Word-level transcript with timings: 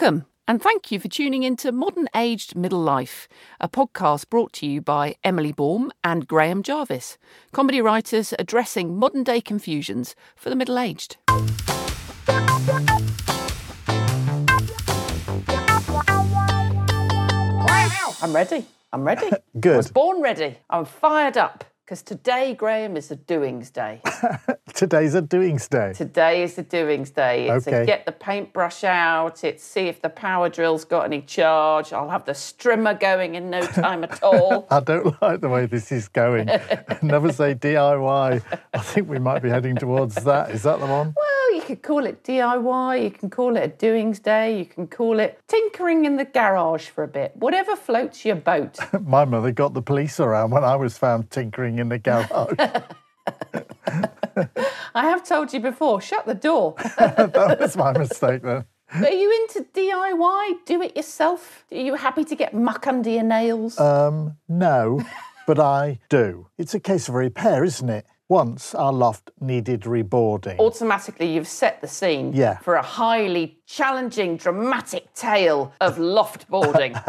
Welcome, 0.00 0.26
and 0.46 0.62
thank 0.62 0.92
you 0.92 1.00
for 1.00 1.08
tuning 1.08 1.42
in 1.42 1.56
to 1.56 1.72
Modern 1.72 2.06
Aged 2.14 2.54
Middle 2.54 2.80
Life, 2.80 3.26
a 3.58 3.68
podcast 3.68 4.30
brought 4.30 4.52
to 4.52 4.66
you 4.66 4.80
by 4.80 5.16
Emily 5.24 5.50
Baum 5.50 5.90
and 6.04 6.28
Graham 6.28 6.62
Jarvis, 6.62 7.18
comedy 7.50 7.80
writers 7.80 8.32
addressing 8.38 8.96
modern 8.96 9.24
day 9.24 9.40
confusions 9.40 10.14
for 10.36 10.50
the 10.50 10.54
middle 10.54 10.78
aged. 10.78 11.16
I'm 18.22 18.32
ready. 18.32 18.66
I'm 18.92 19.02
ready. 19.02 19.30
Good. 19.58 19.74
I 19.74 19.76
was 19.78 19.90
born 19.90 20.22
ready. 20.22 20.58
I'm 20.70 20.84
fired 20.84 21.36
up 21.36 21.64
because 21.88 22.02
today, 22.02 22.52
Graham, 22.52 22.98
is 22.98 23.10
a 23.10 23.16
doings 23.16 23.70
day. 23.70 24.02
Today's 24.74 25.14
a 25.14 25.22
doings 25.22 25.68
day. 25.68 25.94
Today 25.94 26.42
is 26.42 26.54
the 26.54 26.62
doings 26.62 27.08
day. 27.08 27.48
It's 27.48 27.66
Okay. 27.66 27.80
to 27.80 27.86
get 27.86 28.04
the 28.04 28.12
paintbrush 28.12 28.84
out. 28.84 29.42
It's 29.42 29.64
see 29.64 29.88
if 29.88 30.02
the 30.02 30.10
power 30.10 30.50
drill's 30.50 30.84
got 30.84 31.06
any 31.06 31.22
charge. 31.22 31.94
I'll 31.94 32.10
have 32.10 32.26
the 32.26 32.32
strimmer 32.32 33.00
going 33.00 33.36
in 33.36 33.48
no 33.48 33.62
time 33.62 34.04
at 34.04 34.22
all. 34.22 34.66
I 34.70 34.80
don't 34.80 35.16
like 35.22 35.40
the 35.40 35.48
way 35.48 35.64
this 35.64 35.90
is 35.90 36.08
going. 36.08 36.50
Never 37.02 37.32
say 37.32 37.54
DIY. 37.54 38.42
I 38.74 38.78
think 38.80 39.08
we 39.08 39.18
might 39.18 39.42
be 39.42 39.48
heading 39.48 39.76
towards 39.76 40.14
that. 40.16 40.50
Is 40.50 40.64
that 40.64 40.80
the 40.80 40.86
one? 40.86 41.14
well, 41.16 41.37
could 41.68 41.82
call 41.82 42.06
it 42.06 42.24
DIY. 42.24 43.04
You 43.04 43.10
can 43.10 43.28
call 43.28 43.58
it 43.58 43.62
a 43.62 43.68
doings 43.68 44.20
day. 44.20 44.58
You 44.58 44.64
can 44.64 44.86
call 44.86 45.20
it 45.20 45.38
tinkering 45.48 46.06
in 46.06 46.16
the 46.16 46.24
garage 46.24 46.88
for 46.88 47.04
a 47.04 47.08
bit. 47.08 47.36
Whatever 47.36 47.76
floats 47.76 48.24
your 48.24 48.36
boat. 48.36 48.78
My 49.04 49.26
mother 49.26 49.52
got 49.52 49.74
the 49.74 49.82
police 49.82 50.18
around 50.18 50.50
when 50.50 50.64
I 50.64 50.76
was 50.76 50.96
found 50.96 51.30
tinkering 51.30 51.78
in 51.78 51.90
the 51.90 51.98
garage. 51.98 52.54
I 54.94 55.02
have 55.02 55.22
told 55.28 55.52
you 55.52 55.60
before. 55.60 56.00
Shut 56.00 56.24
the 56.24 56.34
door. 56.34 56.74
that 56.96 57.58
was 57.60 57.76
my 57.76 57.92
mistake 57.92 58.40
then. 58.42 58.64
Are 58.94 59.10
you 59.10 59.30
into 59.42 59.68
DIY? 59.74 60.64
Do 60.64 60.80
it 60.80 60.96
yourself? 60.96 61.66
Are 61.70 61.76
you 61.76 61.96
happy 61.96 62.24
to 62.24 62.34
get 62.34 62.54
muck 62.54 62.86
under 62.86 63.10
your 63.10 63.24
nails? 63.24 63.78
Um, 63.78 64.38
no, 64.48 65.04
but 65.46 65.60
I 65.60 65.98
do. 66.08 66.46
It's 66.56 66.72
a 66.72 66.80
case 66.80 67.10
of 67.10 67.14
repair, 67.14 67.62
isn't 67.62 67.90
it? 67.90 68.06
Once 68.28 68.74
our 68.74 68.92
loft 68.92 69.30
needed 69.40 69.82
reboarding. 69.82 70.58
automatically 70.58 71.32
you've 71.32 71.48
set 71.48 71.80
the 71.80 71.88
scene 71.88 72.30
Yeah. 72.34 72.58
for 72.58 72.74
a 72.74 72.82
highly 72.82 73.58
challenging, 73.66 74.36
dramatic 74.36 75.12
tale 75.14 75.72
of 75.80 75.98
loft 75.98 76.46
boarding. 76.48 76.94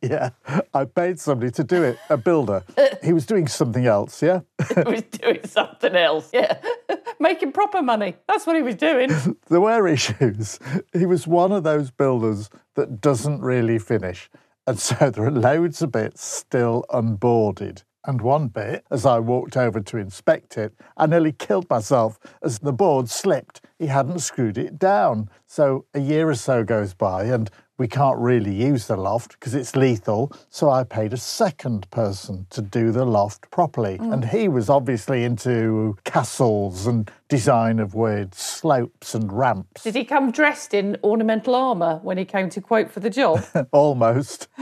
Yeah, 0.00 0.30
I 0.72 0.84
paid 0.84 1.20
somebody 1.20 1.50
to 1.52 1.64
do 1.64 1.82
it, 1.82 1.98
a 2.08 2.16
builder. 2.16 2.64
He 3.02 3.12
was 3.12 3.26
doing 3.26 3.46
something 3.48 3.86
else, 3.86 4.22
yeah? 4.22 4.40
he 4.74 4.90
was 4.90 5.02
doing 5.02 5.40
something 5.44 5.94
else. 5.94 6.30
Yeah. 6.32 6.58
Making 7.20 7.52
proper 7.52 7.82
money. 7.82 8.16
That's 8.28 8.46
what 8.46 8.56
he 8.56 8.62
was 8.62 8.74
doing. 8.76 9.10
There 9.48 9.60
were 9.60 9.86
issues. 9.88 10.58
He 10.92 11.04
was 11.06 11.26
one 11.26 11.52
of 11.52 11.64
those 11.64 11.90
builders 11.90 12.48
that 12.74 13.00
doesn't 13.00 13.40
really 13.42 13.78
finish. 13.78 14.30
And 14.66 14.78
so 14.78 15.10
there 15.10 15.24
are 15.26 15.30
loads 15.30 15.82
of 15.82 15.92
bits 15.92 16.24
still 16.24 16.84
unboarded. 16.90 17.82
And 18.06 18.20
one 18.20 18.46
bit, 18.46 18.84
as 18.90 19.04
I 19.04 19.18
walked 19.18 19.56
over 19.56 19.80
to 19.80 19.96
inspect 19.98 20.56
it, 20.56 20.72
I 20.96 21.06
nearly 21.06 21.32
killed 21.32 21.68
myself 21.68 22.18
as 22.40 22.60
the 22.60 22.72
board 22.72 23.10
slipped. 23.10 23.62
He 23.80 23.88
hadn't 23.88 24.20
screwed 24.20 24.56
it 24.56 24.78
down. 24.78 25.28
So 25.46 25.84
a 25.92 25.98
year 25.98 26.28
or 26.28 26.36
so 26.36 26.62
goes 26.62 26.94
by, 26.94 27.24
and 27.24 27.50
we 27.78 27.88
can't 27.88 28.18
really 28.18 28.54
use 28.54 28.86
the 28.86 28.96
loft 28.96 29.32
because 29.32 29.54
it's 29.54 29.74
lethal. 29.74 30.32
So 30.50 30.70
I 30.70 30.84
paid 30.84 31.12
a 31.12 31.18
second 31.18 31.90
person 31.90 32.46
to 32.50 32.62
do 32.62 32.92
the 32.92 33.04
loft 33.04 33.50
properly. 33.50 33.98
Mm. 33.98 34.12
And 34.12 34.24
he 34.24 34.48
was 34.48 34.70
obviously 34.70 35.24
into 35.24 35.98
castles 36.04 36.86
and 36.86 37.10
design 37.28 37.78
of 37.78 37.94
weird 37.94 38.34
slopes 38.34 39.14
and 39.14 39.32
ramps. 39.32 39.82
Did 39.82 39.94
he 39.94 40.04
come 40.04 40.30
dressed 40.30 40.74
in 40.74 40.96
ornamental 41.02 41.54
armour 41.54 41.98
when 42.02 42.18
he 42.18 42.24
came 42.24 42.48
to 42.50 42.60
quote 42.60 42.90
for 42.90 43.00
the 43.00 43.10
job? 43.10 43.44
Almost. 43.72 44.48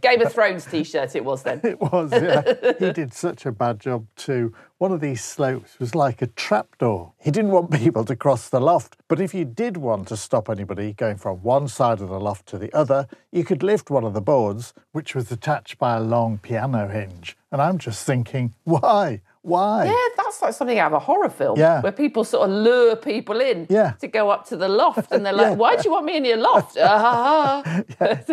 Game 0.00 0.22
of 0.22 0.32
Thrones 0.32 0.64
t 0.64 0.84
shirt 0.84 1.14
it 1.14 1.24
was 1.24 1.42
then. 1.42 1.60
It 1.62 1.80
was, 1.80 2.12
yeah. 2.12 2.42
he 2.78 2.92
did 2.92 3.12
such 3.12 3.46
a 3.46 3.52
bad 3.52 3.80
job 3.80 4.06
too. 4.16 4.54
One 4.78 4.92
of 4.92 5.00
these 5.00 5.22
slopes 5.22 5.78
was 5.78 5.94
like 5.94 6.20
a 6.20 6.26
trapdoor. 6.26 7.12
He 7.18 7.30
didn't 7.30 7.52
want 7.52 7.70
people 7.70 8.04
to 8.04 8.16
cross 8.16 8.48
the 8.48 8.60
loft, 8.60 8.96
but 9.08 9.20
if 9.20 9.32
you 9.34 9.44
did 9.44 9.76
want 9.76 10.08
to 10.08 10.16
stop 10.16 10.48
anybody 10.48 10.92
going 10.92 11.16
from 11.16 11.42
one 11.42 11.68
side 11.68 12.00
of 12.00 12.08
the 12.08 12.20
loft 12.20 12.46
to 12.46 12.58
the 12.58 12.72
other, 12.74 13.06
you 13.32 13.44
could 13.44 13.62
lift 13.62 13.90
one 13.90 14.04
of 14.04 14.14
the 14.14 14.20
boards, 14.20 14.74
which 14.92 15.14
was 15.14 15.30
attached 15.30 15.78
by 15.78 15.96
a 15.96 16.00
long 16.00 16.38
piano 16.38 16.88
hinge. 16.88 17.36
And 17.52 17.62
I'm 17.62 17.78
just 17.78 18.04
thinking, 18.04 18.54
why? 18.64 19.20
Why? 19.46 19.84
Yeah, 19.84 20.08
that's 20.16 20.40
like 20.40 20.54
something 20.54 20.78
out 20.78 20.86
of 20.92 20.94
a 20.94 20.98
horror 21.00 21.28
film. 21.28 21.58
Yeah. 21.58 21.82
Where 21.82 21.92
people 21.92 22.24
sort 22.24 22.48
of 22.48 22.56
lure 22.56 22.96
people 22.96 23.40
in 23.42 23.66
Yeah. 23.68 23.90
to 24.00 24.08
go 24.08 24.30
up 24.30 24.46
to 24.48 24.56
the 24.56 24.68
loft 24.68 25.12
and 25.12 25.24
they're 25.24 25.34
like, 25.34 25.58
why 25.62 25.76
do 25.76 25.82
you 25.84 25.90
want 25.92 26.06
me 26.06 26.16
in 26.16 26.24
your 26.24 26.38
loft? 26.38 26.78
Ah, 26.80 27.62
But 27.98 28.26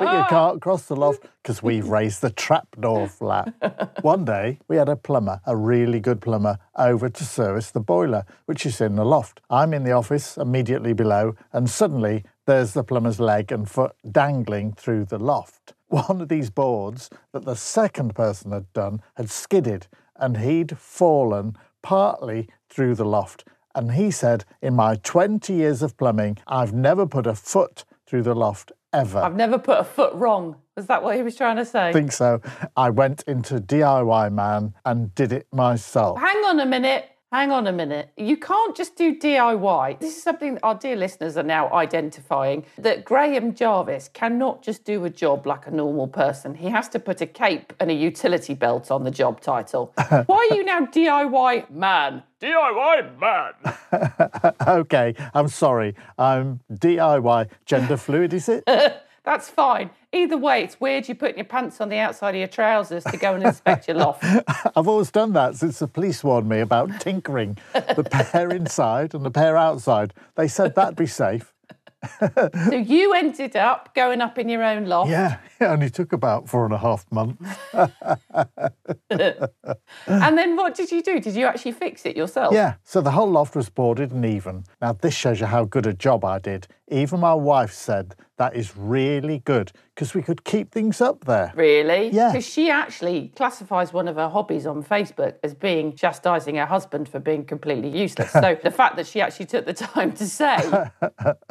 you 0.00 0.24
can't 0.28 0.60
cross 0.62 0.86
the 0.86 0.94
loft 0.94 1.24
because 1.42 1.64
we've 1.64 1.88
raised 1.88 2.20
the 2.22 2.30
trapdoor 2.30 3.08
flat. 3.08 3.52
One 4.02 4.24
day, 4.24 4.60
we 4.68 4.76
had 4.76 4.88
a 4.88 4.94
plumber, 4.94 5.40
a 5.46 5.56
really 5.56 5.98
good 5.98 6.20
plumber, 6.20 6.58
over 6.76 7.08
to 7.08 7.24
service 7.24 7.72
the 7.72 7.80
boiler, 7.80 8.24
which 8.46 8.64
is 8.64 8.80
in 8.80 8.94
the 8.94 9.04
loft. 9.04 9.40
I'm 9.50 9.74
in 9.74 9.82
the 9.82 9.92
office 9.92 10.36
immediately 10.36 10.92
below, 10.92 11.34
and 11.52 11.68
suddenly 11.68 12.24
there's 12.46 12.72
the 12.72 12.84
plumber's 12.84 13.18
leg 13.18 13.50
and 13.50 13.68
foot 13.68 13.96
dangling 14.10 14.74
through 14.74 15.06
the 15.06 15.18
loft. 15.18 15.74
One 15.88 16.20
of 16.20 16.28
these 16.28 16.50
boards 16.50 17.10
that 17.32 17.44
the 17.44 17.56
second 17.56 18.14
person 18.14 18.52
had 18.52 18.72
done 18.72 19.02
had 19.16 19.28
skidded, 19.28 19.88
and 20.22 20.38
he'd 20.38 20.78
fallen 20.78 21.56
partly 21.82 22.48
through 22.70 22.94
the 22.94 23.04
loft. 23.04 23.44
And 23.74 23.92
he 23.92 24.10
said, 24.10 24.44
In 24.62 24.76
my 24.76 24.96
20 24.96 25.52
years 25.52 25.82
of 25.82 25.96
plumbing, 25.96 26.38
I've 26.46 26.72
never 26.72 27.06
put 27.06 27.26
a 27.26 27.34
foot 27.34 27.84
through 28.06 28.22
the 28.22 28.34
loft 28.34 28.72
ever. 28.92 29.18
I've 29.18 29.36
never 29.36 29.58
put 29.58 29.78
a 29.78 29.84
foot 29.84 30.14
wrong. 30.14 30.56
Was 30.76 30.86
that 30.86 31.02
what 31.02 31.16
he 31.16 31.22
was 31.22 31.34
trying 31.34 31.56
to 31.56 31.64
say? 31.64 31.88
I 31.88 31.92
think 31.92 32.12
so. 32.12 32.40
I 32.76 32.90
went 32.90 33.24
into 33.26 33.60
DIY 33.60 34.32
Man 34.32 34.74
and 34.84 35.14
did 35.14 35.32
it 35.32 35.46
myself. 35.52 36.18
Hang 36.18 36.36
on 36.44 36.60
a 36.60 36.66
minute. 36.66 37.08
Hang 37.32 37.50
on 37.50 37.66
a 37.66 37.72
minute. 37.72 38.10
You 38.18 38.36
can't 38.36 38.76
just 38.76 38.94
do 38.94 39.18
DIY. 39.18 40.00
This 40.00 40.18
is 40.18 40.22
something 40.22 40.56
that 40.56 40.62
our 40.62 40.74
dear 40.74 40.96
listeners 40.96 41.38
are 41.38 41.42
now 41.42 41.72
identifying 41.72 42.66
that 42.76 43.06
Graham 43.06 43.54
Jarvis 43.54 44.10
cannot 44.12 44.62
just 44.62 44.84
do 44.84 45.02
a 45.06 45.08
job 45.08 45.46
like 45.46 45.66
a 45.66 45.70
normal 45.70 46.08
person. 46.08 46.54
He 46.54 46.68
has 46.68 46.90
to 46.90 46.98
put 46.98 47.22
a 47.22 47.26
cape 47.26 47.72
and 47.80 47.90
a 47.90 47.94
utility 47.94 48.52
belt 48.52 48.90
on 48.90 49.04
the 49.04 49.10
job 49.10 49.40
title. 49.40 49.94
Why 50.26 50.46
are 50.50 50.54
you 50.54 50.62
now 50.62 50.80
DIY 50.80 51.70
man? 51.70 52.22
DIY 52.38 53.18
man. 53.18 54.52
Okay, 54.82 55.14
I'm 55.32 55.48
sorry. 55.48 55.94
I'm 56.18 56.60
DIY 56.70 57.48
gender 57.64 57.96
fluid, 57.96 58.34
is 58.34 58.50
it? 58.50 58.62
That's 59.24 59.48
fine. 59.48 59.88
Either 60.14 60.36
way, 60.36 60.62
it's 60.62 60.78
weird 60.78 61.08
you 61.08 61.14
putting 61.14 61.38
your 61.38 61.46
pants 61.46 61.80
on 61.80 61.88
the 61.88 61.98
outside 61.98 62.34
of 62.34 62.38
your 62.38 62.48
trousers 62.48 63.02
to 63.04 63.16
go 63.16 63.34
and 63.34 63.44
inspect 63.44 63.88
your 63.88 63.96
loft. 63.96 64.22
I've 64.76 64.86
always 64.88 65.10
done 65.10 65.32
that 65.32 65.56
since 65.56 65.78
the 65.78 65.88
police 65.88 66.22
warned 66.22 66.48
me 66.48 66.60
about 66.60 67.00
tinkering. 67.00 67.56
The 67.72 68.04
pair 68.04 68.50
inside 68.50 69.14
and 69.14 69.24
the 69.24 69.30
pair 69.30 69.56
outside. 69.56 70.12
They 70.34 70.48
said 70.48 70.74
that'd 70.74 70.96
be 70.96 71.06
safe. 71.06 71.54
So 72.20 72.74
you 72.74 73.14
ended 73.14 73.54
up 73.54 73.94
going 73.94 74.20
up 74.20 74.36
in 74.36 74.48
your 74.48 74.64
own 74.64 74.86
loft. 74.86 75.10
Yeah, 75.10 75.38
it 75.60 75.64
only 75.64 75.88
took 75.88 76.12
about 76.12 76.48
four 76.48 76.64
and 76.64 76.74
a 76.74 76.78
half 76.78 77.06
months. 77.10 77.42
And 80.06 80.36
then 80.36 80.56
what 80.56 80.74
did 80.74 80.90
you 80.90 81.02
do? 81.02 81.20
Did 81.20 81.34
you 81.34 81.46
actually 81.46 81.72
fix 81.72 82.04
it 82.06 82.16
yourself? 82.16 82.52
Yeah, 82.54 82.74
so 82.82 83.00
the 83.00 83.12
whole 83.12 83.30
loft 83.30 83.54
was 83.54 83.68
boarded 83.68 84.10
and 84.10 84.24
even. 84.24 84.64
Now, 84.80 84.92
this 84.94 85.14
shows 85.14 85.38
you 85.40 85.46
how 85.46 85.64
good 85.64 85.86
a 85.86 85.92
job 85.92 86.24
I 86.24 86.38
did. 86.38 86.66
Even 86.88 87.20
my 87.20 87.34
wife 87.34 87.72
said 87.72 88.14
that 88.42 88.56
is 88.56 88.76
really 88.76 89.38
good 89.38 89.70
because 89.94 90.14
we 90.14 90.22
could 90.22 90.42
keep 90.42 90.72
things 90.72 91.00
up 91.00 91.24
there. 91.26 91.52
Really? 91.54 92.08
Yeah. 92.10 92.32
Because 92.32 92.44
she 92.44 92.70
actually 92.70 93.28
classifies 93.36 93.92
one 93.92 94.08
of 94.08 94.16
her 94.16 94.28
hobbies 94.28 94.66
on 94.66 94.82
Facebook 94.82 95.34
as 95.44 95.54
being 95.54 95.94
chastising 95.94 96.56
her 96.56 96.66
husband 96.66 97.08
for 97.08 97.20
being 97.20 97.44
completely 97.44 97.88
useless. 97.88 98.32
so 98.44 98.58
the 98.60 98.72
fact 98.72 98.96
that 98.96 99.06
she 99.06 99.20
actually 99.20 99.46
took 99.46 99.64
the 99.64 99.72
time 99.88 100.10
to 100.14 100.26
say 100.26 100.56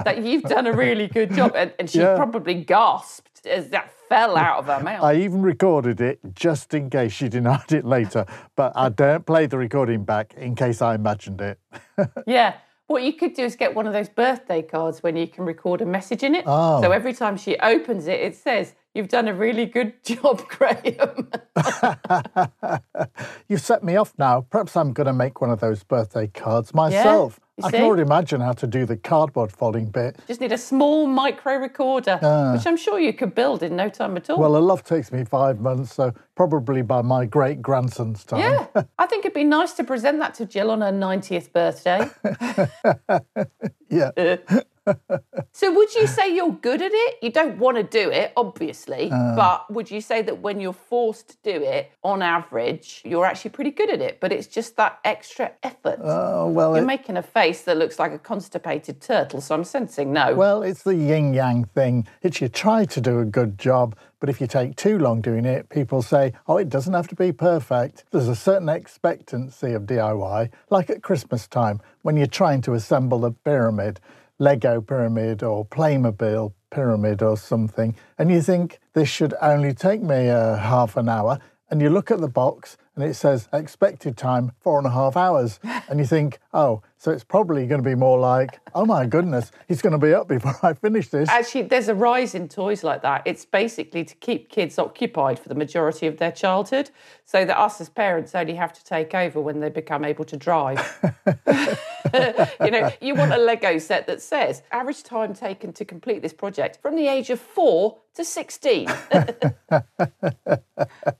that 0.03 0.21
you've 0.21 0.43
done 0.43 0.67
a 0.67 0.73
really 0.73 1.07
good 1.07 1.33
job, 1.33 1.53
and, 1.55 1.71
and 1.79 1.89
she 1.89 1.99
Yeah. 1.99 2.17
probably 2.17 2.55
gasped 2.55 3.45
as 3.45 3.69
that 3.69 3.89
fell 4.09 4.35
out 4.35 4.59
of 4.59 4.65
her 4.65 4.83
mouth. 4.89 5.01
I 5.01 5.15
even 5.15 5.41
recorded 5.41 6.01
it 6.01 6.19
just 6.35 6.73
in 6.73 6.89
case 6.89 7.13
she 7.13 7.29
denied 7.29 7.71
it 7.71 7.85
later, 7.85 8.25
but 8.57 8.73
I 8.75 8.89
don't 8.89 9.25
play 9.25 9.45
the 9.45 9.57
recording 9.57 10.03
back 10.03 10.33
in 10.35 10.55
case 10.55 10.81
I 10.81 10.95
imagined 10.95 11.39
it. 11.39 11.57
yeah. 12.27 12.55
What 12.91 13.03
you 13.03 13.13
could 13.13 13.33
do 13.33 13.43
is 13.45 13.55
get 13.55 13.73
one 13.73 13.87
of 13.87 13.93
those 13.93 14.09
birthday 14.09 14.61
cards 14.61 15.01
when 15.01 15.15
you 15.15 15.25
can 15.25 15.45
record 15.45 15.81
a 15.81 15.85
message 15.85 16.23
in 16.23 16.35
it. 16.35 16.43
Oh. 16.45 16.81
So 16.81 16.91
every 16.91 17.13
time 17.13 17.37
she 17.37 17.57
opens 17.59 18.05
it, 18.07 18.19
it 18.19 18.35
says, 18.35 18.75
You've 18.93 19.07
done 19.07 19.29
a 19.29 19.33
really 19.33 19.65
good 19.65 19.93
job, 20.03 20.45
Graham. 20.49 21.31
You've 23.47 23.61
set 23.61 23.85
me 23.85 23.95
off 23.95 24.13
now. 24.17 24.41
Perhaps 24.49 24.75
I'm 24.75 24.91
going 24.91 25.07
to 25.07 25.13
make 25.13 25.39
one 25.39 25.49
of 25.49 25.61
those 25.61 25.83
birthday 25.83 26.27
cards 26.27 26.73
myself. 26.73 27.39
You 27.63 27.67
I 27.67 27.71
can 27.71 27.83
already 27.83 28.03
imagine 28.03 28.41
how 28.41 28.53
to 28.53 28.67
do 28.67 28.85
the 28.85 28.97
cardboard 28.97 29.51
folding 29.51 29.85
bit. 29.85 30.17
Just 30.27 30.41
need 30.41 30.51
a 30.51 30.57
small 30.57 31.07
micro 31.07 31.55
recorder, 31.55 32.19
ah. 32.21 32.53
which 32.53 32.65
I'm 32.65 32.77
sure 32.77 32.99
you 32.99 33.13
could 33.13 33.35
build 33.35 33.63
in 33.63 33.75
no 33.75 33.89
time 33.89 34.17
at 34.17 34.29
all. 34.29 34.39
Well, 34.39 34.55
a 34.55 34.59
love 34.59 34.83
takes 34.83 35.11
me 35.11 35.23
five 35.23 35.59
months, 35.59 35.93
so 35.93 36.13
probably 36.35 36.81
by 36.81 37.01
my 37.01 37.25
great 37.25 37.61
grandson's 37.61 38.23
time. 38.23 38.39
yeah, 38.39 38.83
I 38.97 39.05
think 39.05 39.25
it'd 39.25 39.33
be 39.33 39.43
nice 39.43 39.73
to 39.73 39.83
present 39.83 40.19
that 40.19 40.33
to 40.35 40.45
Jill 40.45 40.71
on 40.71 40.81
her 40.81 40.91
90th 40.91 41.51
birthday. 41.51 42.09
Yeah. 43.91 44.11
So 45.53 45.73
would 45.73 45.93
you 45.95 46.07
say 46.17 46.33
you're 46.33 46.53
good 46.53 46.81
at 46.81 46.91
it? 46.93 47.17
You 47.21 47.31
don't 47.31 47.57
want 47.57 47.77
to 47.77 47.83
do 47.83 48.09
it, 48.09 48.33
obviously, 48.35 49.09
uh. 49.11 49.35
but 49.35 49.71
would 49.71 49.91
you 49.91 50.01
say 50.01 50.21
that 50.21 50.39
when 50.39 50.59
you're 50.59 50.73
forced 50.73 51.29
to 51.29 51.37
do 51.43 51.63
it, 51.63 51.91
on 52.03 52.21
average, 52.21 53.01
you're 53.05 53.25
actually 53.25 53.51
pretty 53.51 53.71
good 53.71 53.89
at 53.89 54.01
it? 54.01 54.19
But 54.19 54.31
it's 54.31 54.47
just 54.47 54.75
that 54.77 54.99
extra 55.03 55.51
effort. 55.63 55.99
Oh, 56.01 56.47
well, 56.47 56.75
you're 56.75 56.83
it, 56.83 56.87
making 56.87 57.17
a 57.17 57.23
face 57.23 57.61
that 57.63 57.77
looks 57.77 57.99
like 57.99 58.11
a 58.11 58.19
constipated 58.19 59.01
turtle, 59.01 59.41
so 59.41 59.55
I'm 59.55 59.63
sensing 59.63 60.13
no. 60.13 60.33
well, 60.33 60.63
it's 60.63 60.83
the 60.83 60.95
yin 60.95 61.33
yang 61.33 61.65
thing. 61.65 62.07
It's 62.21 62.41
you 62.41 62.47
try 62.47 62.85
to 62.85 63.01
do 63.01 63.19
a 63.19 63.25
good 63.25 63.57
job, 63.57 63.95
but 64.19 64.29
if 64.29 64.39
you 64.39 64.47
take 64.47 64.75
too 64.75 64.99
long 64.99 65.21
doing 65.21 65.45
it, 65.45 65.69
people 65.69 66.01
say, 66.01 66.33
oh, 66.47 66.57
it 66.57 66.69
doesn't 66.69 66.93
have 66.93 67.07
to 67.09 67.15
be 67.15 67.31
perfect. 67.31 68.05
There's 68.11 68.27
a 68.27 68.35
certain 68.35 68.69
expectancy 68.69 69.73
of 69.73 69.83
DIY, 69.83 70.49
like 70.69 70.89
at 70.89 71.01
Christmas 71.01 71.47
time 71.47 71.81
when 72.03 72.17
you're 72.17 72.27
trying 72.27 72.61
to 72.61 72.73
assemble 72.73 73.25
a 73.25 73.31
pyramid, 73.31 73.99
Lego 74.41 74.81
pyramid 74.81 75.43
or 75.43 75.63
Playmobil 75.67 76.51
pyramid 76.71 77.21
or 77.21 77.37
something, 77.37 77.95
and 78.17 78.31
you 78.31 78.41
think 78.41 78.79
this 78.93 79.07
should 79.07 79.35
only 79.39 79.71
take 79.71 80.01
me 80.01 80.29
a 80.29 80.57
half 80.57 80.97
an 80.97 81.07
hour. 81.07 81.37
And 81.69 81.79
you 81.79 81.91
look 81.91 82.09
at 82.09 82.19
the 82.19 82.27
box 82.27 82.75
and 82.95 83.03
it 83.03 83.13
says 83.13 83.47
expected 83.53 84.17
time 84.17 84.51
four 84.59 84.79
and 84.79 84.87
a 84.87 84.91
half 84.91 85.15
hours. 85.15 85.59
And 85.87 85.99
you 85.99 86.05
think, 86.07 86.39
oh, 86.53 86.81
so 87.01 87.09
it's 87.09 87.23
probably 87.23 87.65
going 87.65 87.81
to 87.81 87.89
be 87.89 87.95
more 87.95 88.19
like, 88.19 88.59
oh 88.75 88.85
my 88.85 89.07
goodness, 89.07 89.51
he's 89.67 89.81
going 89.81 89.93
to 89.93 89.97
be 89.97 90.13
up 90.13 90.27
before 90.27 90.55
I 90.61 90.73
finish 90.75 91.07
this. 91.07 91.29
Actually, 91.29 91.63
there's 91.63 91.87
a 91.87 91.95
rise 91.95 92.35
in 92.35 92.47
toys 92.47 92.83
like 92.83 93.01
that. 93.01 93.23
It's 93.25 93.43
basically 93.43 94.03
to 94.05 94.13
keep 94.17 94.49
kids 94.49 94.77
occupied 94.77 95.39
for 95.39 95.49
the 95.49 95.55
majority 95.55 96.05
of 96.05 96.17
their 96.17 96.31
childhood, 96.31 96.91
so 97.25 97.43
that 97.43 97.57
us 97.57 97.81
as 97.81 97.89
parents 97.89 98.35
only 98.35 98.53
have 98.53 98.71
to 98.73 98.83
take 98.83 99.15
over 99.15 99.41
when 99.41 99.61
they 99.61 99.69
become 99.69 100.05
able 100.05 100.25
to 100.25 100.37
drive. 100.37 100.77
you 102.63 102.69
know, 102.69 102.91
you 103.01 103.15
want 103.15 103.33
a 103.33 103.37
Lego 103.37 103.79
set 103.79 104.05
that 104.05 104.21
says 104.21 104.61
average 104.71 105.01
time 105.01 105.33
taken 105.33 105.73
to 105.73 105.83
complete 105.83 106.21
this 106.21 106.33
project 106.33 106.77
from 106.83 106.95
the 106.95 107.07
age 107.07 107.31
of 107.31 107.39
four 107.39 107.97
to 108.13 108.25
16. 108.25 108.87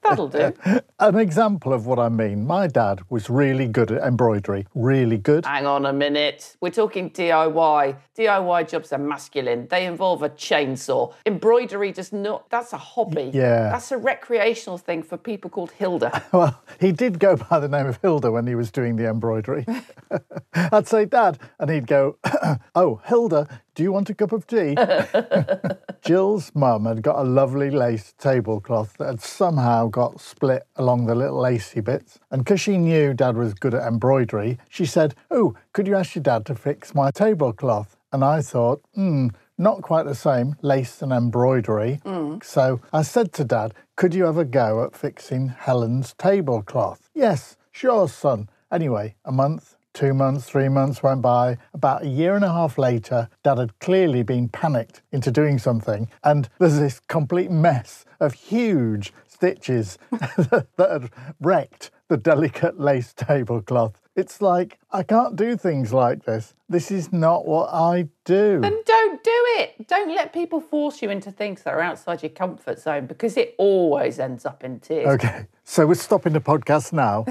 That'll 0.04 0.28
do. 0.28 0.54
An 1.00 1.18
example 1.18 1.72
of 1.74 1.86
what 1.86 1.98
I 1.98 2.10
mean 2.10 2.46
my 2.46 2.68
dad 2.68 3.00
was 3.10 3.30
really 3.30 3.68
good 3.68 3.92
at 3.92 4.04
embroidery, 4.04 4.68
really 4.76 5.18
good. 5.18 5.46
Hang 5.46 5.66
on 5.66 5.71
a 5.86 5.94
minute. 5.94 6.56
We're 6.62 6.70
talking 6.70 7.10
DIY. 7.10 7.96
DIY 8.18 8.70
jobs 8.70 8.92
are 8.94 8.98
masculine. 8.98 9.68
They 9.68 9.86
involve 9.86 10.22
a 10.24 10.30
chainsaw. 10.30 11.14
Embroidery 11.26 11.92
does 11.92 12.12
not, 12.14 12.50
that's 12.50 12.74
a 12.74 12.78
hobby. 12.78 13.32
Yeah. 13.34 13.70
That's 13.72 13.92
a 13.92 13.98
recreational 13.98 14.78
thing 14.78 15.02
for 15.04 15.18
people 15.18 15.50
called 15.50 15.72
Hilda. 15.72 16.24
Well, 16.34 16.62
he 16.80 16.92
did 16.92 17.20
go 17.20 17.36
by 17.36 17.60
the 17.60 17.68
name 17.68 17.88
of 17.88 18.00
Hilda 18.02 18.32
when 18.32 18.48
he 18.48 18.56
was 18.56 18.72
doing 18.72 18.96
the 18.96 19.08
embroidery. 19.08 19.66
I'd 20.54 20.88
say, 20.88 21.06
Dad, 21.06 21.38
and 21.60 21.70
he'd 21.70 21.88
go, 21.88 22.18
Oh, 22.76 23.02
Hilda, 23.06 23.48
do 23.76 23.84
you 23.84 23.92
want 23.92 24.10
a 24.10 24.14
cup 24.14 24.32
of 24.32 24.48
tea? 24.48 24.76
Jill's 26.02 26.52
mum 26.54 26.86
had 26.86 27.02
got 27.02 27.20
a 27.20 27.24
lovely 27.24 27.72
lace 27.72 28.14
tablecloth 28.18 28.98
that 28.98 29.08
had 29.08 29.22
somehow 29.22 29.88
got 29.88 30.20
split 30.20 30.64
along 30.76 31.06
the 31.06 31.16
little 31.16 31.40
lacy 31.40 31.80
bits. 31.80 32.20
And 32.32 32.44
because 32.44 32.60
she 32.60 32.78
knew 32.78 33.14
Dad 33.14 33.38
was 33.38 33.54
good 33.54 33.74
at 33.74 33.88
embroidery, 33.88 34.58
she 34.70 34.86
said, 34.86 35.16
Oh, 35.30 35.56
could 35.74 35.88
you 35.88 35.96
ask 35.96 36.16
your 36.16 36.24
dad 36.24 36.46
to 36.48 36.56
fix 36.56 36.94
my 36.94 37.12
tablecloth? 37.12 37.96
And 38.12 38.26
I 38.26 38.42
thought, 38.42 38.82
hmm, 38.94 39.30
not 39.58 39.82
quite 39.84 40.06
the 40.06 40.16
same, 40.16 40.56
lace 40.62 41.02
and 41.02 41.14
embroidery. 41.14 42.02
So 42.44 42.82
I 42.92 43.04
said 43.04 43.32
to 43.34 43.46
Dad, 43.46 43.74
could 43.96 44.14
you 44.14 44.26
have 44.26 44.38
a 44.38 44.44
go 44.44 44.84
at 44.84 44.96
fixing 44.96 45.48
Helen's 45.50 46.14
tablecloth? 46.18 47.10
Yes, 47.14 47.56
sure, 47.72 48.10
son. 48.10 48.50
Anyway, 48.72 49.16
a 49.24 49.32
month, 49.32 49.76
two 49.94 50.14
months, 50.14 50.46
three 50.46 50.70
months 50.70 51.04
went 51.04 51.22
by. 51.22 51.58
About 51.74 52.04
a 52.04 52.08
year 52.08 52.36
and 52.36 52.46
a 52.46 52.52
half 52.52 52.78
later, 52.78 53.30
Dad 53.44 53.58
had 53.58 53.80
clearly 53.80 54.24
been 54.24 54.50
panicked 54.50 55.02
into 55.12 55.32
doing 55.32 55.58
something, 55.58 56.10
and 56.24 56.50
there's 56.60 56.80
this 56.80 57.00
complete 57.08 57.52
mess 57.52 58.06
of 58.20 58.34
huge 58.34 59.14
stitches 59.28 59.98
that 60.12 60.68
had 60.78 61.10
wrecked 61.40 61.92
the 62.12 62.18
delicate 62.18 62.78
lace 62.78 63.14
tablecloth. 63.14 64.02
It's 64.18 64.42
like, 64.42 64.78
I 64.92 65.02
can't 65.02 65.38
do 65.38 65.56
things 65.56 65.94
like 65.94 66.26
this. 66.26 66.54
This 66.68 66.92
is 66.92 67.14
not 67.14 67.48
what 67.48 67.70
I 67.72 68.10
do. 68.26 68.60
Then 68.60 68.82
don't 68.86 69.24
do 69.24 69.46
it. 69.60 69.88
Don't 69.88 70.14
let 70.14 70.34
people 70.34 70.60
force 70.60 71.02
you 71.02 71.10
into 71.10 71.32
things 71.32 71.64
that 71.64 71.74
are 71.74 71.80
outside 71.80 72.22
your 72.22 72.32
comfort 72.32 72.80
zone 72.80 73.06
because 73.06 73.38
it 73.38 73.56
always 73.58 74.20
ends 74.20 74.46
up 74.46 74.66
in 74.66 74.82
tears. 74.82 75.08
Okay, 75.08 75.46
so 75.64 75.88
we're 75.88 75.94
stopping 75.94 76.34
the 76.34 76.42
podcast 76.42 76.92
now. 76.92 77.24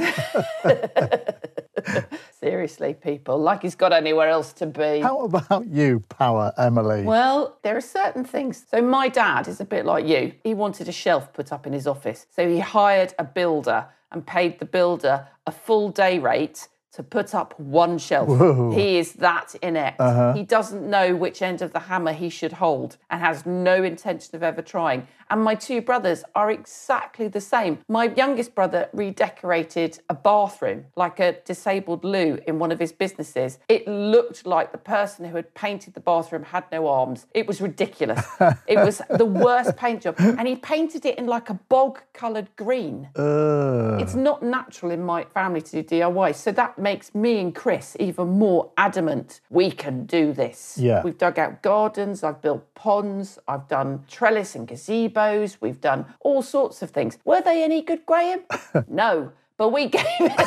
Seriously, 2.41 2.94
people, 2.94 3.38
like 3.38 3.61
he's 3.61 3.75
got 3.75 3.93
anywhere 3.93 4.31
else 4.31 4.55
to 4.55 4.67
be. 4.67 5.00
How 5.00 5.27
about 5.27 5.67
you, 5.67 6.00
Power 6.09 6.55
Emily? 6.56 7.03
Well, 7.03 7.59
there 7.61 7.77
are 7.77 7.82
certain 7.82 8.25
things. 8.25 8.65
So, 8.71 8.81
my 8.81 9.09
dad 9.09 9.47
is 9.47 9.61
a 9.61 9.67
bit 9.67 9.85
like 9.85 10.06
you. 10.06 10.32
He 10.43 10.55
wanted 10.55 10.88
a 10.88 10.93
shelf 10.93 11.35
put 11.35 11.53
up 11.53 11.67
in 11.67 11.75
his 11.75 11.87
office. 11.87 12.27
So, 12.31 12.49
he 12.49 12.61
hired 12.61 13.12
a 13.19 13.25
builder 13.25 13.88
and 14.12 14.26
paid 14.26 14.58
the 14.58 14.64
builder 14.64 15.28
a 15.46 15.52
full 15.52 15.90
day 15.90 16.18
rate 16.18 16.68
to 16.92 17.02
put 17.02 17.34
up 17.34 17.58
one 17.58 17.98
shelf. 17.98 18.28
He 18.75 18.98
is 18.98 19.12
that 19.14 19.54
inept. 19.62 20.00
Uh-huh. 20.00 20.32
He 20.32 20.42
doesn't 20.42 20.88
know 20.88 21.14
which 21.14 21.40
end 21.40 21.62
of 21.62 21.72
the 21.72 21.78
hammer 21.81 22.12
he 22.12 22.28
should 22.28 22.54
hold 22.54 22.96
and 23.08 23.20
has 23.20 23.46
no 23.46 23.82
intention 23.82 24.34
of 24.34 24.42
ever 24.42 24.62
trying. 24.62 25.06
And 25.31 25.44
my 25.44 25.54
two 25.54 25.81
brothers 25.81 26.25
are 26.34 26.50
exactly 26.50 27.28
the 27.28 27.40
same. 27.40 27.78
My 27.88 28.12
youngest 28.16 28.52
brother 28.56 28.88
redecorated 28.92 30.00
a 30.08 30.14
bathroom 30.14 30.87
like 30.96 31.20
a 31.20 31.37
disabled 31.44 32.04
loo 32.04 32.40
in 32.48 32.58
one 32.58 32.72
of 32.72 32.81
his 32.81 32.90
businesses. 32.90 33.60
It 33.69 33.86
looked 33.86 34.44
like 34.44 34.72
the 34.72 34.78
person 34.78 35.25
who 35.26 35.36
had 35.36 35.54
painted 35.54 35.94
the 35.94 36.00
bathroom 36.00 36.43
had 36.43 36.64
no 36.72 36.88
arms. 36.88 37.26
It 37.32 37.46
was 37.46 37.60
ridiculous. 37.60 38.26
it 38.66 38.76
was 38.76 39.00
the 39.08 39.25
worst 39.25 39.76
paint 39.76 40.02
job. 40.02 40.16
And 40.19 40.48
he 40.48 40.56
painted 40.56 41.06
it 41.06 41.16
in 41.16 41.26
like 41.26 41.48
a 41.48 41.54
bog 41.54 42.00
coloured 42.12 42.48
green. 42.56 43.10
Ugh. 43.14 44.00
It's 44.00 44.16
not 44.16 44.43
natural 44.43 44.90
in 44.90 45.04
my 45.04 45.22
family 45.25 45.60
to 45.62 45.82
do 45.82 45.96
DIY. 45.96 46.34
So 46.34 46.50
that 46.50 46.76
makes 46.81 47.15
me 47.15 47.38
and 47.41 47.55
Chris 47.55 47.97
even 48.00 48.29
more 48.29 48.71
adamant 48.77 49.41
we 49.50 49.71
can 49.71 50.06
do 50.06 50.32
this. 50.32 50.79
Yeah. 50.79 51.03
We've 51.03 51.19
dug 51.19 51.38
out 51.38 51.62
gardens, 51.62 52.23
I've 52.23 52.41
built 52.41 52.75
ponds, 52.75 53.38
I've 53.47 53.69
done 53.69 54.05
trellis 54.09 54.55
and 54.55 54.67
gazebos, 54.67 55.59
we've 55.61 55.81
done 55.81 56.06
all 56.21 56.43
sorts 56.43 56.82
of 56.82 56.91
things. 56.91 57.19
Were 57.25 57.41
they 57.41 57.62
any 57.62 57.82
good, 57.82 58.06
Graham? 58.06 58.41
no. 58.88 59.32
But 59.60 59.72
we 59.74 59.88
gave 59.88 60.02
it. 60.20 60.40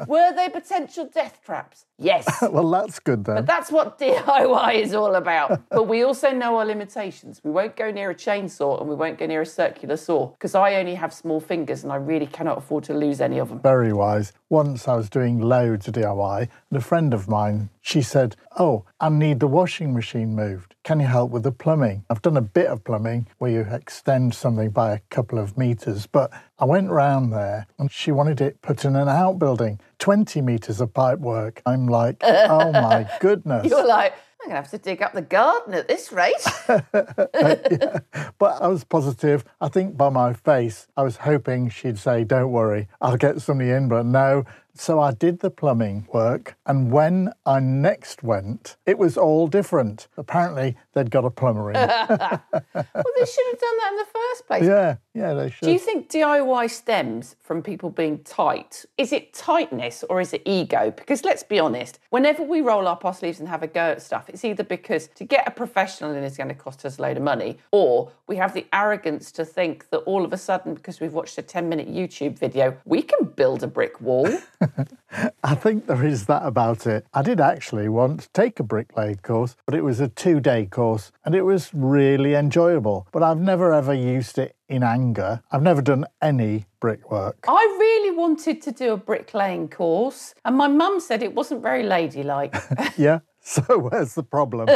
Were 0.08 0.32
they 0.34 0.48
potential 0.48 1.10
death 1.12 1.38
traps? 1.44 1.84
Yes. 1.98 2.26
well, 2.50 2.70
that's 2.70 2.98
good 2.98 3.22
then. 3.22 3.34
But 3.34 3.44
that's 3.44 3.70
what 3.70 3.98
DIY 3.98 4.76
is 4.76 4.94
all 4.94 5.14
about. 5.16 5.60
But 5.70 5.88
we 5.88 6.02
also 6.02 6.30
know 6.30 6.56
our 6.56 6.64
limitations. 6.64 7.42
We 7.44 7.50
won't 7.50 7.76
go 7.76 7.90
near 7.90 8.08
a 8.10 8.14
chainsaw 8.14 8.80
and 8.80 8.88
we 8.88 8.94
won't 8.94 9.18
go 9.18 9.26
near 9.26 9.42
a 9.42 9.46
circular 9.46 9.98
saw 9.98 10.28
because 10.28 10.54
I 10.54 10.76
only 10.76 10.94
have 10.94 11.12
small 11.12 11.38
fingers 11.38 11.84
and 11.84 11.92
I 11.92 11.96
really 11.96 12.26
cannot 12.26 12.56
afford 12.56 12.84
to 12.84 12.94
lose 12.94 13.20
any 13.20 13.36
of 13.36 13.50
them. 13.50 13.60
Very 13.60 13.92
wise. 13.92 14.32
Once 14.50 14.88
I 14.88 14.96
was 14.96 15.08
doing 15.08 15.38
loads 15.40 15.86
of 15.86 15.94
DIY, 15.94 16.40
and 16.40 16.76
a 16.76 16.80
friend 16.80 17.14
of 17.14 17.28
mine, 17.28 17.68
she 17.80 18.02
said, 18.02 18.34
Oh, 18.58 18.84
I 18.98 19.08
need 19.08 19.38
the 19.38 19.46
washing 19.46 19.94
machine 19.94 20.34
moved. 20.34 20.74
Can 20.82 20.98
you 20.98 21.06
help 21.06 21.30
with 21.30 21.44
the 21.44 21.52
plumbing? 21.52 22.04
I've 22.10 22.20
done 22.20 22.36
a 22.36 22.42
bit 22.42 22.66
of 22.66 22.82
plumbing 22.82 23.28
where 23.38 23.52
you 23.52 23.60
extend 23.60 24.34
something 24.34 24.70
by 24.70 24.92
a 24.92 24.98
couple 25.08 25.38
of 25.38 25.56
meters, 25.56 26.08
but 26.08 26.32
I 26.58 26.64
went 26.64 26.90
round 26.90 27.32
there 27.32 27.68
and 27.78 27.92
she 27.92 28.10
wanted 28.10 28.40
it 28.40 28.60
put 28.60 28.84
in 28.84 28.96
an 28.96 29.08
outbuilding, 29.08 29.78
20 30.00 30.40
meters 30.40 30.80
of 30.80 30.92
pipe 30.92 31.20
work. 31.20 31.62
I'm 31.64 31.86
like, 31.86 32.16
Oh 32.24 32.72
my 32.72 33.08
goodness. 33.20 33.68
You're 33.70 33.86
like, 33.86 34.14
I'm 34.42 34.48
going 34.48 34.56
to 34.56 34.62
have 34.62 34.70
to 34.70 34.78
dig 34.78 35.02
up 35.02 35.12
the 35.12 35.22
garden 35.22 35.74
at 35.74 35.88
this 35.88 36.12
rate. 36.12 36.34
But 38.38 38.62
I 38.62 38.68
was 38.68 38.84
positive. 38.84 39.44
I 39.60 39.68
think 39.68 39.98
by 39.98 40.08
my 40.08 40.32
face, 40.32 40.88
I 40.96 41.02
was 41.02 41.18
hoping 41.18 41.68
she'd 41.68 41.98
say, 41.98 42.24
Don't 42.24 42.50
worry, 42.50 42.88
I'll 42.98 43.18
get 43.18 43.42
somebody 43.42 43.70
in. 43.70 43.86
But 43.88 44.06
no. 44.06 44.44
So 44.74 45.00
I 45.00 45.12
did 45.12 45.40
the 45.40 45.50
plumbing 45.50 46.06
work. 46.12 46.56
And 46.66 46.90
when 46.90 47.32
I 47.44 47.60
next 47.60 48.22
went, 48.22 48.76
it 48.86 48.98
was 48.98 49.16
all 49.16 49.46
different. 49.48 50.08
Apparently, 50.16 50.76
they'd 50.94 51.10
got 51.10 51.24
a 51.24 51.30
plumber 51.30 51.70
in. 51.70 51.74
well, 51.74 52.40
they 52.64 53.26
should 53.26 53.46
have 53.50 53.60
done 53.60 53.76
that 53.78 53.90
in 53.90 53.96
the 53.96 54.06
first 54.12 54.46
place. 54.46 54.64
yeah, 54.64 54.96
yeah, 55.14 55.34
they 55.34 55.50
should. 55.50 55.66
Do 55.66 55.72
you 55.72 55.78
think 55.78 56.08
DIY 56.08 56.70
stems 56.70 57.36
from 57.40 57.62
people 57.62 57.90
being 57.90 58.20
tight? 58.20 58.84
Is 58.96 59.12
it 59.12 59.32
tightness 59.32 60.04
or 60.08 60.20
is 60.20 60.32
it 60.32 60.42
ego? 60.44 60.92
Because 60.96 61.24
let's 61.24 61.42
be 61.42 61.58
honest, 61.58 61.98
whenever 62.10 62.42
we 62.42 62.60
roll 62.60 62.86
up 62.86 63.04
our 63.04 63.14
sleeves 63.14 63.40
and 63.40 63.48
have 63.48 63.62
a 63.62 63.66
go 63.66 63.80
at 63.80 64.02
stuff, 64.02 64.28
it's 64.28 64.44
either 64.44 64.64
because 64.64 65.08
to 65.16 65.24
get 65.24 65.46
a 65.46 65.50
professional 65.50 66.12
in 66.12 66.22
is 66.22 66.36
going 66.36 66.48
to 66.48 66.54
cost 66.54 66.84
us 66.84 66.98
a 66.98 67.02
load 67.02 67.16
of 67.16 67.22
money, 67.22 67.58
or 67.72 68.12
we 68.26 68.36
have 68.36 68.54
the 68.54 68.66
arrogance 68.72 69.32
to 69.32 69.44
think 69.44 69.90
that 69.90 69.98
all 69.98 70.24
of 70.24 70.32
a 70.32 70.38
sudden, 70.38 70.74
because 70.74 71.00
we've 71.00 71.12
watched 71.12 71.38
a 71.38 71.42
10 71.42 71.68
minute 71.68 71.92
YouTube 71.92 72.38
video, 72.38 72.76
we 72.84 73.02
can 73.02 73.26
build 73.26 73.62
a 73.62 73.66
brick 73.66 74.00
wall. 74.00 74.28
I 75.42 75.54
think 75.54 75.86
there 75.86 76.04
is 76.04 76.26
that 76.26 76.42
about 76.44 76.86
it. 76.86 77.06
I 77.12 77.22
did 77.22 77.40
actually 77.40 77.88
once 77.88 78.28
take 78.32 78.60
a 78.60 78.62
bricklaying 78.62 79.16
course, 79.16 79.56
but 79.66 79.74
it 79.74 79.82
was 79.82 80.00
a 80.00 80.08
two 80.08 80.40
day 80.40 80.66
course 80.66 81.12
and 81.24 81.34
it 81.34 81.42
was 81.42 81.70
really 81.72 82.34
enjoyable. 82.34 83.06
But 83.12 83.22
I've 83.22 83.40
never 83.40 83.72
ever 83.72 83.94
used 83.94 84.38
it 84.38 84.56
in 84.68 84.82
anger. 84.82 85.42
I've 85.50 85.62
never 85.62 85.82
done 85.82 86.06
any 86.22 86.66
brickwork. 86.80 87.44
I 87.48 87.76
really 87.78 88.16
wanted 88.16 88.62
to 88.62 88.72
do 88.72 88.92
a 88.92 88.96
bricklaying 88.96 89.68
course, 89.68 90.34
and 90.44 90.56
my 90.56 90.68
mum 90.68 91.00
said 91.00 91.22
it 91.22 91.34
wasn't 91.34 91.62
very 91.62 91.82
ladylike. 91.82 92.54
Yeah, 92.96 93.20
So 93.42 93.78
where's 93.78 94.14
the 94.14 94.22
problem? 94.22 94.68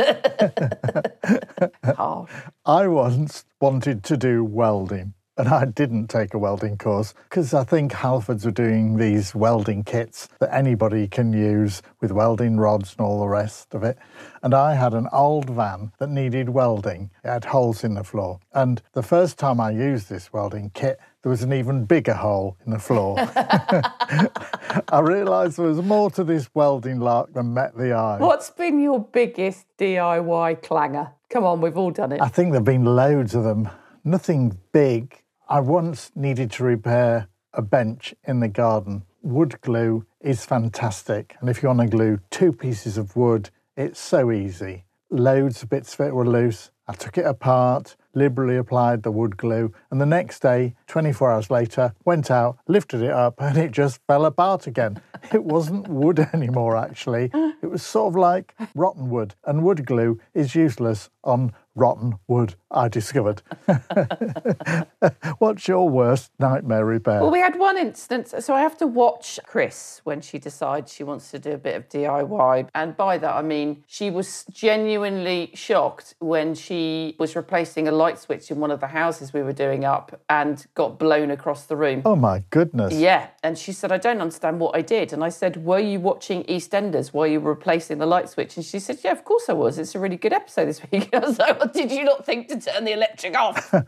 I 2.64 2.88
once 2.88 3.45
wanted 3.61 4.03
to 4.05 4.17
do 4.17 4.43
welding. 4.43 5.14
And 5.37 5.49
I 5.49 5.64
didn't 5.64 6.07
take 6.07 6.33
a 6.33 6.38
welding 6.38 6.79
course 6.79 7.12
because 7.29 7.55
I 7.55 7.64
think 7.64 7.91
Halfords 7.91 8.45
were 8.45 8.53
doing 8.53 8.97
these 8.97 9.35
welding 9.35 9.83
kits 9.83 10.29
that 10.38 10.55
anybody 10.55 11.09
can 11.09 11.33
use 11.33 11.83
with 12.00 12.12
welding 12.12 12.57
rods 12.57 12.95
and 12.97 13.05
all 13.05 13.19
the 13.19 13.26
rest 13.26 13.75
of 13.75 13.83
it. 13.83 13.99
And 14.45 14.55
I 14.55 14.75
had 14.75 14.95
an 14.95 15.09
old 15.12 15.50
van 15.50 15.91
that 15.99 16.09
needed 16.09 16.50
welding. 16.50 17.11
It 17.25 17.29
had 17.29 17.47
holes 17.47 17.83
in 17.83 17.95
the 17.95 18.05
floor. 18.05 18.38
And 18.53 18.81
the 18.93 19.03
first 19.03 19.37
time 19.37 19.59
I 19.59 19.73
used 19.73 20.09
this 20.09 20.33
welding 20.33 20.71
kit, 20.73 21.00
there 21.23 21.31
was 21.31 21.43
an 21.43 21.53
even 21.53 21.85
bigger 21.85 22.14
hole 22.14 22.57
in 22.64 22.71
the 22.71 22.79
floor. 22.79 23.17
I 23.19 25.00
realised 25.00 25.57
there 25.57 25.67
was 25.67 25.83
more 25.83 26.11
to 26.12 26.23
this 26.23 26.49
welding 26.55 27.00
lark 27.00 27.33
than 27.33 27.53
met 27.53 27.76
the 27.76 27.93
eye. 27.93 28.19
What's 28.19 28.50
been 28.50 28.79
your 28.79 29.00
biggest 29.00 29.67
DIY 29.79 30.62
clanger? 30.62 31.11
Come 31.29 31.43
on, 31.43 31.61
we've 31.61 31.76
all 31.76 31.91
done 31.91 32.12
it. 32.12 32.21
I 32.21 32.29
think 32.29 32.53
there 32.53 32.61
have 32.61 32.64
been 32.64 32.85
loads 32.85 33.35
of 33.35 33.43
them. 33.43 33.69
Nothing 34.05 34.57
big. 34.71 35.24
I 35.46 35.60
once 35.60 36.10
needed 36.14 36.50
to 36.52 36.64
repair 36.64 37.28
a 37.52 37.60
bench 37.60 38.14
in 38.24 38.40
the 38.40 38.48
garden. 38.48 39.02
Wood 39.20 39.60
glue 39.60 40.06
is 40.22 40.46
fantastic. 40.46 41.36
And 41.38 41.50
if 41.50 41.62
you 41.62 41.68
want 41.68 41.80
to 41.80 41.86
glue 41.86 42.20
two 42.30 42.50
pieces 42.50 42.96
of 42.96 43.14
wood, 43.14 43.50
it's 43.76 44.00
so 44.00 44.32
easy. 44.32 44.84
Loads 45.10 45.62
of 45.62 45.68
bits 45.68 45.92
of 45.94 46.00
it 46.00 46.14
were 46.14 46.26
loose. 46.26 46.70
I 46.88 46.94
took 46.94 47.18
it 47.18 47.26
apart, 47.26 47.94
liberally 48.14 48.56
applied 48.56 49.02
the 49.02 49.10
wood 49.10 49.36
glue, 49.36 49.72
and 49.90 50.00
the 50.00 50.06
next 50.06 50.40
day, 50.40 50.74
24 50.86 51.32
hours 51.32 51.50
later, 51.50 51.94
went 52.04 52.30
out, 52.30 52.58
lifted 52.66 53.02
it 53.02 53.10
up, 53.10 53.34
and 53.38 53.58
it 53.58 53.70
just 53.70 54.00
fell 54.06 54.24
apart 54.24 54.66
again. 54.66 55.00
It 55.32 55.44
wasn't 55.44 55.88
wood 55.88 56.18
anymore, 56.32 56.76
actually. 56.76 57.30
It 57.62 57.70
was 57.70 57.82
sort 57.82 58.12
of 58.12 58.16
like 58.16 58.54
rotten 58.74 59.10
wood, 59.10 59.34
and 59.44 59.62
wood 59.62 59.86
glue 59.86 60.20
is 60.32 60.54
useless 60.54 61.10
on 61.22 61.52
rotten 61.74 62.18
wood, 62.28 62.54
I 62.75 62.88
discovered. 62.88 63.40
What's 65.38 65.69
your 65.69 65.88
worst 65.88 66.33
nightmare 66.38 66.85
repair? 66.85 67.21
Well, 67.21 67.31
we 67.31 67.38
had 67.38 67.59
one 67.59 67.78
instance. 67.78 68.35
So 68.40 68.52
I 68.52 68.61
have 68.61 68.76
to 68.78 68.87
watch 68.87 69.38
Chris 69.47 70.00
when 70.04 70.21
she 70.21 70.38
decides 70.38 70.93
she 70.93 71.04
wants 71.04 71.31
to 71.31 71.38
do 71.38 71.52
a 71.52 71.59
bit 71.59 71.76
of 71.76 71.88
DIY. 71.88 72.69
And 72.75 72.97
by 72.97 73.19
that, 73.19 73.35
I 73.35 73.43
mean 73.43 73.85
she 73.87 74.11
was 74.11 74.45
genuinely 74.52 75.52
shocked 75.54 76.14
when 76.19 76.54
she 76.54 77.14
was 77.19 77.37
replacing 77.37 77.87
a 77.87 77.93
light 77.93 78.19
switch 78.19 78.50
in 78.50 78.59
one 78.59 78.71
of 78.71 78.81
the 78.81 78.88
houses 78.88 79.33
we 79.33 79.43
were 79.43 79.52
doing 79.52 79.85
up 79.85 80.21
and 80.28 80.66
got 80.75 80.99
blown 80.99 81.31
across 81.31 81.66
the 81.66 81.76
room. 81.76 82.02
oh 82.04 82.16
my 82.16 82.43
goodness. 82.50 82.93
Yeah. 82.95 83.28
And 83.43 83.57
she 83.57 83.73
said, 83.73 83.93
I 83.93 83.99
don't 83.99 84.21
understand 84.21 84.59
what 84.59 84.76
I 84.76 84.83
did. 84.83 85.12
And 85.12 85.23
I 85.23 85.28
said, 85.28 85.64
Were 85.64 85.78
you 85.78 86.00
watching 86.00 86.43
EastEnders 86.45 87.12
while 87.12 87.26
you 87.26 87.40
were 87.40 87.52
replacing 87.52 87.99
the 87.99 88.07
light 88.07 88.28
switch? 88.28 88.57
And 88.57 88.64
she 88.64 88.81
said, 88.81 88.99
Yeah, 89.04 89.12
of 89.12 89.25
course 89.25 89.49
I 89.49 89.52
was. 89.52 89.78
It's 89.78 89.95
a 89.95 90.00
really 90.00 90.16
good 90.16 90.33
episode 90.33 90.66
this 90.66 90.81
week. 90.90 91.11
I 91.14 91.19
was 91.21 91.38
like, 91.38 91.59
well, 91.59 91.69
Did 91.73 91.93
you 91.93 92.04
not 92.04 92.26
think 92.26 92.49
to 92.49 92.57
turn 92.64 92.85
the 92.85 92.92
electric 92.92 93.37
off? 93.37 93.75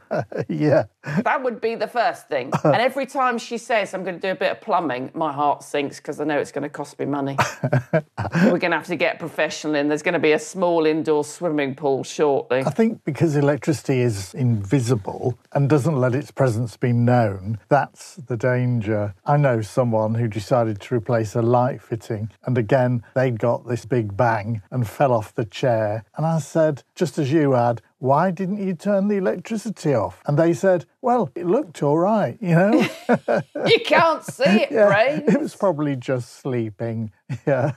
Yeah. 0.49 0.85
That 1.23 1.43
would 1.43 1.61
be 1.61 1.75
the 1.75 1.87
first 1.89 2.29
thing. 2.29 2.53
And 2.65 2.77
every 2.77 3.07
time 3.07 3.39
she 3.39 3.59
says, 3.59 3.95
I'm 3.95 4.03
going 4.03 4.17
to 4.17 4.21
do 4.21 4.33
a 4.33 4.35
bit 4.35 4.53
of 4.53 4.61
plumbing, 4.61 5.11
my 5.15 5.33
heart 5.33 5.63
sinks 5.63 5.97
because 5.97 6.21
I 6.21 6.25
know 6.25 6.39
it's 6.39 6.53
going 6.53 6.63
to 6.63 6.69
cost 6.69 6.99
me 6.99 7.07
money. 7.07 7.37
We're 7.93 8.59
going 8.59 8.73
to 8.73 8.77
have 8.77 8.87
to 8.89 8.97
get 8.97 9.19
professional 9.19 9.77
in. 9.77 9.89
There's 9.89 10.03
going 10.03 10.15
to 10.15 10.19
be 10.19 10.33
a 10.33 10.39
small 10.39 10.85
indoor 10.85 11.25
swimming 11.25 11.75
pool 11.75 12.05
shortly. 12.05 12.65
I 12.67 12.71
think 12.71 13.03
because 13.05 13.37
electricity 13.37 14.01
is 14.01 14.35
invisible 14.35 15.39
and 15.53 15.71
doesn't 15.71 15.97
let 15.97 16.15
its 16.15 16.31
presence 16.31 16.77
be 16.77 16.93
known, 16.93 17.59
that's 17.69 18.17
the 18.17 18.37
danger. 18.37 19.15
I 19.25 19.37
know 19.37 19.63
someone 19.63 20.15
who 20.15 20.29
decided 20.29 20.81
to 20.83 20.95
replace 20.95 21.35
a 21.35 21.43
light 21.43 21.81
fitting, 21.81 22.31
and 22.45 22.59
again, 22.59 23.05
they 23.15 23.31
got 23.31 23.67
this 23.67 23.87
big 23.87 24.17
bang 24.17 24.61
and 24.71 24.87
fell 24.87 25.13
off 25.13 25.35
the 25.35 25.45
chair. 25.45 26.05
And 26.17 26.27
I 26.27 26.41
said, 26.41 26.83
just 26.95 27.19
as 27.19 27.33
you 27.33 27.53
had, 27.53 27.81
why 27.99 28.31
didn't 28.31 28.59
you 28.59 28.75
turn 28.75 29.09
the 29.09 29.17
electricity 29.17 29.95
off? 29.95 30.21
And 30.27 30.39
they 30.39 30.53
said, 30.53 30.85
well, 31.01 31.31
it 31.35 31.47
looked 31.47 31.83
all 31.83 31.99
right, 31.99 32.37
you 32.41 32.55
know? 32.55 32.87
You 33.67 33.81
can't 33.81 34.23
see 34.25 34.45
it, 34.45 34.71
Ray. 34.71 35.25
it 35.27 35.41
was 35.41 35.55
probably 35.57 35.97
just 35.97 36.37
sleeping. 36.41 37.11
Yeah. 37.47 37.73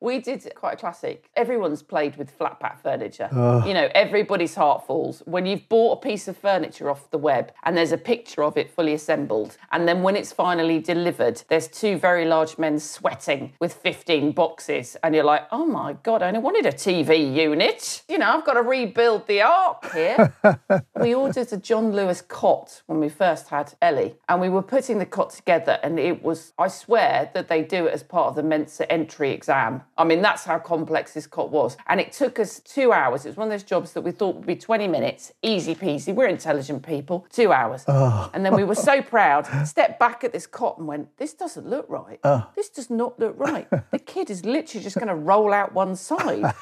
We 0.00 0.20
did 0.20 0.50
quite 0.54 0.74
a 0.74 0.76
classic. 0.76 1.28
Everyone's 1.36 1.82
played 1.82 2.16
with 2.16 2.30
flat 2.30 2.60
pack 2.60 2.82
furniture. 2.82 3.28
You 3.66 3.74
know, 3.74 3.88
everybody's 3.94 4.54
heart 4.54 4.86
falls 4.86 5.22
when 5.26 5.44
you've 5.44 5.68
bought 5.68 5.98
a 5.98 6.00
piece 6.00 6.28
of 6.28 6.36
furniture 6.36 6.88
off 6.88 7.10
the 7.10 7.18
web 7.18 7.52
and 7.64 7.76
there's 7.76 7.92
a 7.92 7.98
picture 7.98 8.44
of 8.44 8.56
it 8.56 8.70
fully 8.70 8.92
assembled. 8.92 9.56
And 9.72 9.88
then 9.88 10.02
when 10.02 10.14
it's 10.16 10.32
finally 10.32 10.78
delivered, 10.78 11.42
there's 11.48 11.68
two 11.68 11.98
very 11.98 12.24
large 12.24 12.58
men 12.58 12.78
sweating 12.78 13.52
with 13.60 13.74
15 13.74 14.32
boxes. 14.32 14.96
And 15.02 15.14
you're 15.14 15.24
like, 15.24 15.46
oh 15.50 15.66
my 15.66 15.94
God, 16.02 16.22
I 16.22 16.28
only 16.28 16.40
wanted 16.40 16.66
a 16.66 16.72
TV 16.72 17.34
unit. 17.34 18.02
You 18.08 18.18
know, 18.18 18.30
I've 18.30 18.44
got 18.44 18.54
to 18.54 18.62
rebuild 18.62 19.26
the 19.26 19.42
ark 19.42 19.92
here. 19.92 20.34
we 21.00 21.14
ordered 21.14 21.52
a 21.52 21.56
John 21.56 21.92
Lewis 21.92 22.22
cot 22.22 22.82
when 22.86 23.00
we 23.00 23.08
first 23.08 23.48
had 23.48 23.74
Ellie, 23.82 24.16
and 24.28 24.40
we 24.40 24.48
were 24.48 24.62
putting 24.62 24.98
the 24.98 25.06
cot 25.06 25.30
together, 25.30 25.78
and 25.82 25.98
it 25.98 26.22
was, 26.22 26.52
I 26.58 26.68
swear, 26.68 27.30
that 27.34 27.48
they 27.48 27.62
do 27.62 27.86
it 27.86 27.92
as 27.92 28.02
part 28.02 28.28
of 28.28 28.36
the 28.36 28.42
Mensa 28.42 28.90
entry 28.90 29.32
exam. 29.32 29.82
I 29.98 30.04
mean, 30.04 30.22
that's 30.22 30.44
how 30.44 30.58
complex 30.58 31.12
this 31.12 31.26
cot 31.26 31.50
was. 31.50 31.76
And 31.88 32.00
it 32.00 32.12
took 32.12 32.38
us 32.38 32.60
two 32.60 32.92
hours. 32.92 33.26
It 33.26 33.30
was 33.30 33.36
one 33.36 33.48
of 33.48 33.50
those 33.50 33.64
jobs 33.64 33.92
that 33.92 34.02
we 34.02 34.12
thought 34.12 34.36
would 34.36 34.46
be 34.46 34.54
20 34.56 34.86
minutes, 34.86 35.32
easy 35.42 35.74
peasy. 35.74 36.14
We're 36.14 36.28
intelligent 36.28 36.86
people, 36.86 37.26
two 37.30 37.52
hours. 37.52 37.84
Oh. 37.88 38.30
And 38.32 38.46
then 38.46 38.54
we 38.54 38.62
were 38.62 38.76
so 38.76 39.02
proud, 39.14 39.46
stepped 39.66 39.98
back 39.98 40.22
at 40.22 40.32
this 40.32 40.46
cot 40.46 40.78
and 40.78 40.86
went, 40.86 41.16
This 41.18 41.34
doesn't 41.34 41.68
look 41.68 41.86
right. 41.88 42.20
Oh. 42.22 42.48
This 42.54 42.68
does 42.68 42.88
not 42.88 43.18
look 43.18 43.34
right. 43.38 43.66
The 43.90 43.98
kid 43.98 44.30
is 44.30 44.44
literally 44.44 44.84
just 44.84 44.96
going 44.96 45.08
to 45.08 45.14
roll 45.14 45.52
out 45.52 45.72
one 45.72 45.96
side. 45.96 46.54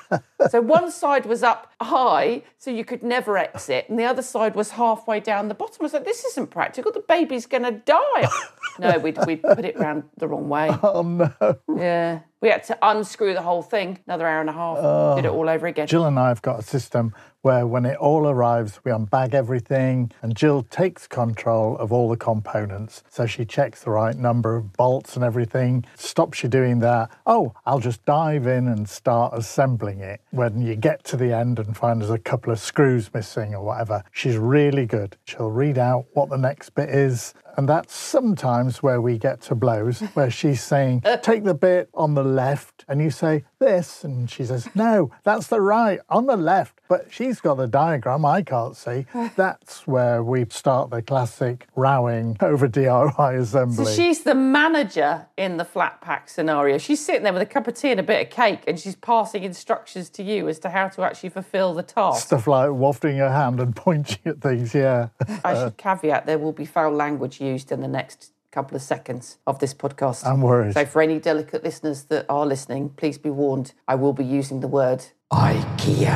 So 0.51 0.61
one 0.61 0.91
side 0.91 1.27
was 1.27 1.43
up 1.43 1.73
high, 1.81 2.43
so 2.59 2.71
you 2.71 2.85
could 2.85 3.03
never 3.03 3.37
exit, 3.37 3.87
and 3.89 3.99
the 3.99 4.05
other 4.05 4.23
side 4.23 4.55
was 4.55 4.71
halfway 4.71 5.21
down 5.21 5.49
the 5.49 5.55
bottom. 5.55 5.77
I 5.81 5.85
was 5.85 5.93
like, 5.93 6.05
this 6.05 6.25
isn't 6.25 6.51
practical. 6.51 6.93
The 6.93 7.01
baby's 7.01 7.47
going 7.47 7.65
to 7.65 7.73
die. 7.73 8.29
no, 8.79 8.99
we'd, 8.99 9.19
we'd 9.27 9.43
put 9.43 9.65
it 9.65 9.79
round 9.79 10.05
the 10.17 10.29
wrong 10.29 10.49
way. 10.49 10.71
Oh 10.83 11.03
no. 11.03 11.59
Yeah. 11.77 12.21
We 12.43 12.49
had 12.51 12.65
to 12.65 12.79
unscrew 12.83 13.33
the 13.33 13.43
whole 13.43 13.63
thing, 13.63 13.99
another 14.07 14.27
hour 14.27 14.41
and 14.41 14.51
a 14.51 14.53
half, 14.53 14.77
did 15.17 15.25
it 15.25 15.29
oh, 15.29 15.37
all 15.37 15.49
over 15.49 15.67
again. 15.67 15.87
Jill 15.87 16.05
and 16.05 16.19
I 16.19 16.29
have 16.29 16.43
got 16.43 16.59
a 16.59 16.63
system 16.63 17.15
where 17.47 17.67
when 17.67 17.87
it 17.87 17.97
all 17.99 18.27
arrives, 18.27 18.81
we 18.85 18.91
unbag 18.91 19.33
everything 19.33 20.11
and 20.21 20.37
Jill 20.37 20.65
takes 20.65 21.07
control 21.07 21.79
of 21.79 21.93
all 21.93 22.09
the 22.09 22.17
components. 22.17 23.05
So 23.09 23.25
she 23.25 23.45
checks 23.45 23.85
the 23.85 23.91
right 23.91 24.17
number 24.17 24.57
of 24.57 24.73
bolts 24.73 25.15
and 25.15 25.25
everything, 25.25 25.85
stops 25.95 26.43
you 26.43 26.49
doing 26.49 26.81
that. 26.81 27.11
Oh, 27.25 27.55
I'll 27.65 27.79
just 27.79 28.05
dive 28.05 28.47
in 28.47 28.67
and 28.69 28.89
start 28.89 29.33
assembling 29.35 30.01
it. 30.01 30.21
When 30.31 30.61
you 30.61 30.75
get 30.75 31.05
to 31.05 31.17
the 31.17 31.33
end 31.33 31.59
and 31.59 31.77
find 31.77 32.01
there's 32.01 32.11
a 32.11 32.19
couple 32.19 32.53
of 32.53 32.59
screws 32.59 33.15
missing 33.15 33.55
or 33.55 33.65
whatever, 33.65 34.03
she's 34.11 34.37
really 34.37 34.85
good. 34.85 35.17
She'll 35.25 35.51
read 35.51 35.79
out 35.79 36.07
what 36.15 36.29
the 36.29 36.39
next 36.39 36.71
bit 36.71 36.89
is. 36.91 37.33
And 37.57 37.69
that's 37.69 37.95
sometimes 37.95 38.83
where 38.83 39.01
we 39.01 39.19
get 39.19 39.41
to 39.43 39.55
blows, 39.55 40.01
where 40.15 40.31
she's 40.31 40.63
saying, 40.63 41.03
take 41.23 41.45
the 41.45 41.55
bit 41.55 41.89
on 41.95 42.15
the 42.15 42.25
left, 42.25 42.85
and 42.89 43.01
you 43.01 43.11
say, 43.11 43.45
this. 43.59 44.05
And 44.05 44.31
she 44.31 44.45
says, 44.45 44.69
no, 44.75 45.11
that's 45.25 45.47
the 45.47 45.61
right, 45.61 46.01
on 46.09 46.27
the 46.27 46.37
left. 46.37 46.81
But 46.89 47.07
she's 47.11 47.41
got 47.41 47.57
the 47.57 47.67
diagram 47.67 48.25
I 48.25 48.43
can't 48.43 48.77
see. 48.77 49.07
That's 49.37 49.87
where 49.89 50.23
we 50.23 50.47
start 50.49 50.91
the 50.91 51.03
classic 51.03 51.67
rowing 51.75 52.37
over 52.41 52.69
DIY 52.69 53.41
assembly. 53.41 53.85
So 53.85 53.93
she's 53.93 54.23
the 54.23 54.37
manager 54.37 55.27
in 55.37 55.57
the 55.57 55.65
flat 55.65 56.01
pack 56.01 56.29
scenario. 56.29 56.79
She's 56.79 57.05
sitting 57.05 57.25
there 57.25 57.33
with 57.33 57.43
a 57.43 57.47
cup 57.47 57.67
of 57.67 57.75
tea 57.75 57.91
and 57.91 57.99
a 57.99 58.05
bit 58.05 58.25
of 58.25 58.33
cake, 58.33 58.61
and 58.69 58.79
she's 58.79 58.95
passing 58.95 59.43
instructions 59.43 60.09
to 60.11 60.23
you 60.23 60.49
as 60.49 60.61
to 60.61 60.71
how 60.71 60.89
to 60.89 61.03
actually 61.03 61.31
fulfil 61.31 61.75
the 61.75 61.83
task. 61.83 62.27
Stuff 62.27 62.47
like 62.47 62.71
wafting 62.71 63.17
your 63.17 63.31
hand 63.31 63.59
and 63.59 63.75
pointing 63.87 64.21
at 64.25 64.41
things, 64.41 64.73
yeah. 64.73 65.09
I 65.45 65.55
should 65.55 65.77
caveat 65.77 66.27
there 66.27 66.39
will 66.39 66.53
be 66.53 66.67
foul 66.67 66.93
language 66.93 67.41
used 67.47 67.73
in 67.73 67.81
the 67.81 67.89
next 67.89 68.33
couple 68.51 68.77
of 68.77 68.83
seconds 68.83 69.39
of 69.47 69.59
this 69.59 69.75
podcast. 69.75 70.27
I'm 70.27 70.41
worried. 70.41 70.75
So, 70.75 70.85
for 70.87 71.03
any 71.03 71.19
delicate 71.19 71.63
listeners 71.63 72.05
that 72.05 72.27
are 72.29 72.47
listening, 72.47 72.91
please 72.91 73.19
be 73.19 73.31
warned 73.31 73.73
I 73.87 73.95
will 73.97 74.13
be 74.13 74.25
using 74.25 74.61
the 74.61 74.69
word 74.69 75.05
IKEA. 75.33 76.13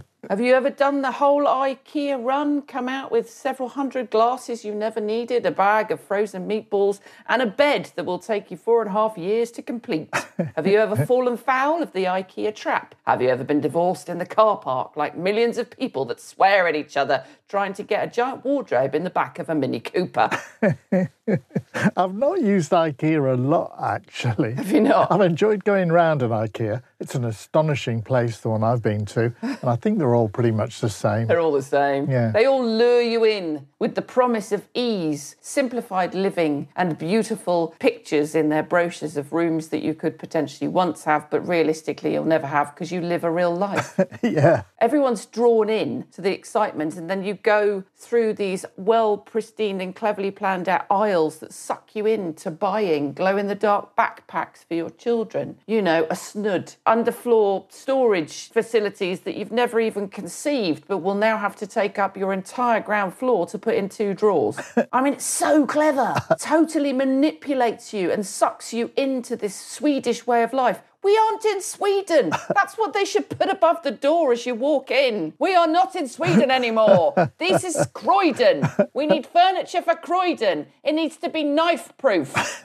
Have 0.28 0.42
you 0.42 0.52
ever 0.52 0.68
done 0.68 1.00
the 1.00 1.12
whole 1.12 1.46
IKEA 1.46 2.22
run? 2.22 2.60
Come 2.60 2.86
out 2.86 3.10
with 3.10 3.30
several 3.30 3.70
hundred 3.70 4.10
glasses 4.10 4.62
you 4.62 4.74
never 4.74 5.00
needed, 5.00 5.46
a 5.46 5.50
bag 5.50 5.90
of 5.90 6.00
frozen 6.00 6.46
meatballs, 6.46 7.00
and 7.30 7.40
a 7.40 7.46
bed 7.46 7.92
that 7.96 8.04
will 8.04 8.18
take 8.18 8.50
you 8.50 8.58
four 8.58 8.82
and 8.82 8.90
a 8.90 8.92
half 8.92 9.16
years 9.16 9.50
to 9.52 9.62
complete? 9.62 10.10
Have 10.54 10.66
you 10.66 10.80
ever 10.80 11.06
fallen 11.06 11.38
foul 11.38 11.82
of 11.82 11.94
the 11.94 12.04
IKEA 12.04 12.54
trap? 12.54 12.94
Have 13.06 13.22
you 13.22 13.30
ever 13.30 13.42
been 13.42 13.62
divorced 13.62 14.10
in 14.10 14.18
the 14.18 14.26
car 14.26 14.58
park 14.58 14.98
like 14.98 15.16
millions 15.16 15.56
of 15.56 15.70
people 15.70 16.04
that 16.04 16.20
swear 16.20 16.68
at 16.68 16.76
each 16.76 16.98
other 16.98 17.24
trying 17.48 17.72
to 17.72 17.82
get 17.82 18.06
a 18.06 18.10
giant 18.10 18.44
wardrobe 18.44 18.94
in 18.94 19.04
the 19.04 19.10
back 19.10 19.38
of 19.38 19.48
a 19.48 19.54
Mini 19.54 19.80
Cooper? 19.80 20.28
I've 21.96 22.14
not 22.14 22.40
used 22.40 22.72
IKEA 22.72 23.34
a 23.34 23.36
lot, 23.36 23.76
actually. 23.82 24.54
Have 24.54 24.70
you 24.72 24.80
not? 24.80 25.10
I've 25.10 25.20
enjoyed 25.20 25.64
going 25.64 25.90
round 25.90 26.22
an 26.22 26.30
IKEA. 26.30 26.82
It's 27.00 27.14
an 27.14 27.24
astonishing 27.24 28.02
place, 28.02 28.40
the 28.40 28.48
one 28.48 28.64
I've 28.64 28.82
been 28.82 29.04
to, 29.06 29.32
and 29.42 29.64
I 29.64 29.76
think 29.76 29.98
they're 29.98 30.14
all 30.14 30.28
pretty 30.28 30.50
much 30.50 30.80
the 30.80 30.88
same. 30.88 31.26
They're 31.26 31.40
all 31.40 31.52
the 31.52 31.62
same. 31.62 32.10
Yeah. 32.10 32.32
They 32.32 32.46
all 32.46 32.64
lure 32.64 33.00
you 33.00 33.24
in 33.24 33.66
with 33.78 33.94
the 33.94 34.02
promise 34.02 34.50
of 34.50 34.66
ease, 34.74 35.36
simplified 35.40 36.14
living, 36.14 36.68
and 36.74 36.98
beautiful 36.98 37.74
pictures 37.78 38.34
in 38.34 38.48
their 38.48 38.62
brochures 38.64 39.16
of 39.16 39.32
rooms 39.32 39.68
that 39.68 39.82
you 39.82 39.94
could 39.94 40.18
potentially 40.18 40.68
once 40.68 41.04
have, 41.04 41.30
but 41.30 41.46
realistically 41.46 42.14
you'll 42.14 42.24
never 42.24 42.46
have 42.46 42.74
because 42.74 42.90
you 42.90 43.00
live 43.00 43.22
a 43.22 43.30
real 43.30 43.54
life. 43.54 44.00
yeah. 44.22 44.62
Everyone's 44.80 45.26
drawn 45.26 45.70
in 45.70 46.06
to 46.12 46.20
the 46.20 46.32
excitement, 46.32 46.96
and 46.96 47.08
then 47.08 47.22
you 47.22 47.34
go 47.34 47.84
through 47.96 48.34
these 48.34 48.64
well 48.76 49.16
pristine 49.16 49.80
and 49.80 49.94
cleverly 49.94 50.30
planned 50.30 50.68
out 50.68 50.86
aisles 50.90 51.17
that 51.18 51.52
suck 51.52 51.94
you 51.94 52.06
into 52.06 52.50
buying 52.50 53.12
glow 53.12 53.36
in 53.36 53.48
the 53.48 53.54
dark 53.54 53.96
backpacks 53.96 54.64
for 54.66 54.74
your 54.74 54.90
children. 54.90 55.58
You 55.66 55.82
know, 55.82 56.04
a 56.04 56.14
snud, 56.14 56.76
underfloor 56.86 57.70
storage 57.72 58.50
facilities 58.50 59.20
that 59.20 59.34
you've 59.34 59.52
never 59.52 59.80
even 59.80 60.08
conceived, 60.08 60.84
but 60.86 60.98
will 60.98 61.14
now 61.14 61.36
have 61.36 61.56
to 61.56 61.66
take 61.66 61.98
up 61.98 62.16
your 62.16 62.32
entire 62.32 62.80
ground 62.80 63.14
floor 63.14 63.46
to 63.46 63.58
put 63.58 63.74
in 63.74 63.88
two 63.88 64.14
drawers. 64.14 64.58
I 64.92 65.02
mean, 65.02 65.14
it's 65.14 65.24
so 65.24 65.66
clever. 65.66 66.14
totally 66.40 66.92
manipulates 66.92 67.92
you 67.92 68.10
and 68.12 68.24
sucks 68.24 68.72
you 68.72 68.92
into 68.96 69.34
this 69.34 69.56
Swedish 69.56 70.26
way 70.26 70.42
of 70.42 70.52
life. 70.52 70.80
We 71.02 71.16
aren't 71.16 71.44
in 71.44 71.62
Sweden. 71.62 72.30
That's 72.54 72.76
what 72.76 72.92
they 72.92 73.04
should 73.04 73.28
put 73.28 73.48
above 73.48 73.82
the 73.82 73.90
door 73.90 74.32
as 74.32 74.46
you 74.46 74.54
walk 74.54 74.90
in. 74.90 75.32
We 75.38 75.54
are 75.54 75.66
not 75.66 75.94
in 75.94 76.08
Sweden 76.08 76.50
anymore. 76.50 77.14
This 77.38 77.62
is 77.62 77.86
Croydon. 77.94 78.68
We 78.94 79.06
need 79.06 79.26
furniture 79.26 79.80
for 79.80 79.94
Croydon. 79.94 80.66
It 80.82 80.92
needs 80.92 81.16
to 81.18 81.28
be 81.28 81.44
knife 81.44 81.92
proof. 81.98 82.34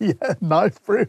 yeah, 0.00 0.34
knife 0.40 0.82
proof. 0.84 1.08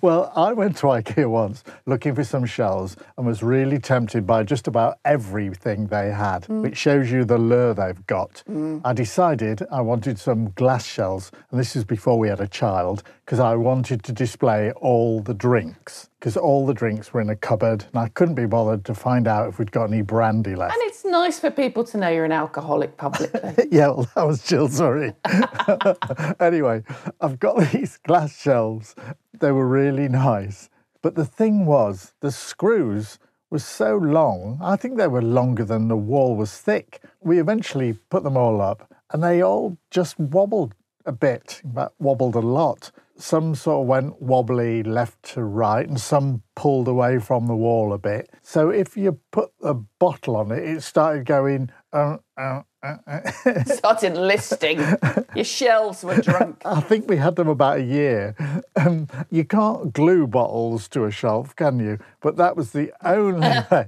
Well, 0.00 0.30
I 0.36 0.52
went 0.52 0.76
to 0.78 0.86
IKEA 0.86 1.28
once 1.28 1.64
looking 1.86 2.14
for 2.14 2.24
some 2.24 2.44
shelves 2.44 2.96
and 3.16 3.26
was 3.26 3.42
really 3.42 3.78
tempted 3.78 4.26
by 4.26 4.42
just 4.42 4.68
about 4.68 4.98
everything 5.04 5.86
they 5.86 6.10
had, 6.10 6.42
mm. 6.42 6.62
which 6.62 6.76
shows 6.76 7.10
you 7.10 7.24
the 7.24 7.38
lure 7.38 7.72
they've 7.72 8.06
got. 8.06 8.42
Mm. 8.48 8.82
I 8.84 8.92
decided 8.92 9.62
I 9.70 9.80
wanted 9.80 10.18
some 10.18 10.50
glass 10.50 10.86
shelves, 10.86 11.30
and 11.50 11.58
this 11.58 11.74
is 11.76 11.84
before 11.84 12.18
we 12.18 12.28
had 12.28 12.40
a 12.40 12.48
child, 12.48 13.02
because 13.32 13.40
I 13.40 13.54
wanted 13.54 14.02
to 14.02 14.12
display 14.12 14.72
all 14.72 15.22
the 15.22 15.32
drinks. 15.32 16.10
Because 16.20 16.36
all 16.36 16.66
the 16.66 16.74
drinks 16.74 17.14
were 17.14 17.22
in 17.22 17.30
a 17.30 17.34
cupboard, 17.34 17.82
and 17.86 17.96
I 17.96 18.08
couldn't 18.08 18.34
be 18.34 18.44
bothered 18.44 18.84
to 18.84 18.94
find 18.94 19.26
out 19.26 19.48
if 19.48 19.58
we'd 19.58 19.72
got 19.72 19.84
any 19.84 20.02
brandy 20.02 20.54
left. 20.54 20.74
And 20.74 20.82
it's 20.82 21.02
nice 21.02 21.40
for 21.40 21.50
people 21.50 21.82
to 21.84 21.96
know 21.96 22.10
you're 22.10 22.26
an 22.26 22.32
alcoholic 22.32 22.98
publicly. 22.98 23.54
Yeah, 23.70 23.86
well, 23.86 24.10
that 24.14 24.26
was 24.26 24.44
Jill, 24.44 24.68
sorry. 24.68 25.14
anyway, 26.40 26.84
I've 27.22 27.40
got 27.40 27.72
these 27.72 27.96
glass 27.96 28.38
shelves. 28.38 28.94
They 29.40 29.50
were 29.50 29.66
really 29.66 30.10
nice. 30.10 30.68
But 31.00 31.14
the 31.14 31.24
thing 31.24 31.64
was, 31.64 32.12
the 32.20 32.32
screws 32.32 33.18
were 33.48 33.60
so 33.60 33.96
long, 33.96 34.58
I 34.60 34.76
think 34.76 34.98
they 34.98 35.08
were 35.08 35.22
longer 35.22 35.64
than 35.64 35.88
the 35.88 35.96
wall 35.96 36.36
was 36.36 36.58
thick. 36.58 37.00
We 37.22 37.40
eventually 37.40 37.94
put 38.10 38.24
them 38.24 38.36
all 38.36 38.60
up 38.60 38.92
and 39.10 39.24
they 39.24 39.42
all 39.42 39.78
just 39.90 40.18
wobbled 40.18 40.74
a 41.06 41.12
bit, 41.12 41.62
in 41.64 41.72
fact, 41.72 41.94
wobbled 41.98 42.34
a 42.34 42.40
lot. 42.40 42.92
Some 43.16 43.54
sort 43.54 43.82
of 43.82 43.86
went 43.86 44.20
wobbly 44.20 44.82
left 44.82 45.22
to 45.34 45.44
right, 45.44 45.86
and 45.86 46.00
some 46.00 46.42
pulled 46.54 46.88
away 46.88 47.18
from 47.18 47.46
the 47.46 47.56
wall 47.56 47.92
a 47.92 47.98
bit. 47.98 48.30
So 48.42 48.70
if 48.70 48.96
you 48.96 49.20
put 49.30 49.52
a 49.62 49.74
bottle 49.74 50.36
on 50.36 50.50
it, 50.50 50.64
it 50.64 50.82
started 50.82 51.24
going. 51.24 51.70
Uh, 51.92 52.18
uh, 52.36 52.62
uh, 52.82 52.96
uh. 53.06 53.64
Started 53.64 54.16
listing. 54.16 54.78
Your 55.36 55.44
shelves 55.44 56.02
were 56.02 56.16
drunk. 56.16 56.62
I 56.64 56.80
think 56.80 57.08
we 57.08 57.16
had 57.16 57.36
them 57.36 57.48
about 57.48 57.78
a 57.78 57.82
year. 57.82 58.34
Um, 58.76 59.08
you 59.30 59.44
can't 59.44 59.92
glue 59.92 60.26
bottles 60.26 60.88
to 60.88 61.04
a 61.04 61.10
shelf, 61.10 61.54
can 61.54 61.78
you? 61.78 61.98
But 62.20 62.36
that 62.36 62.56
was 62.56 62.72
the 62.72 62.92
only 63.04 63.40
way. 63.70 63.86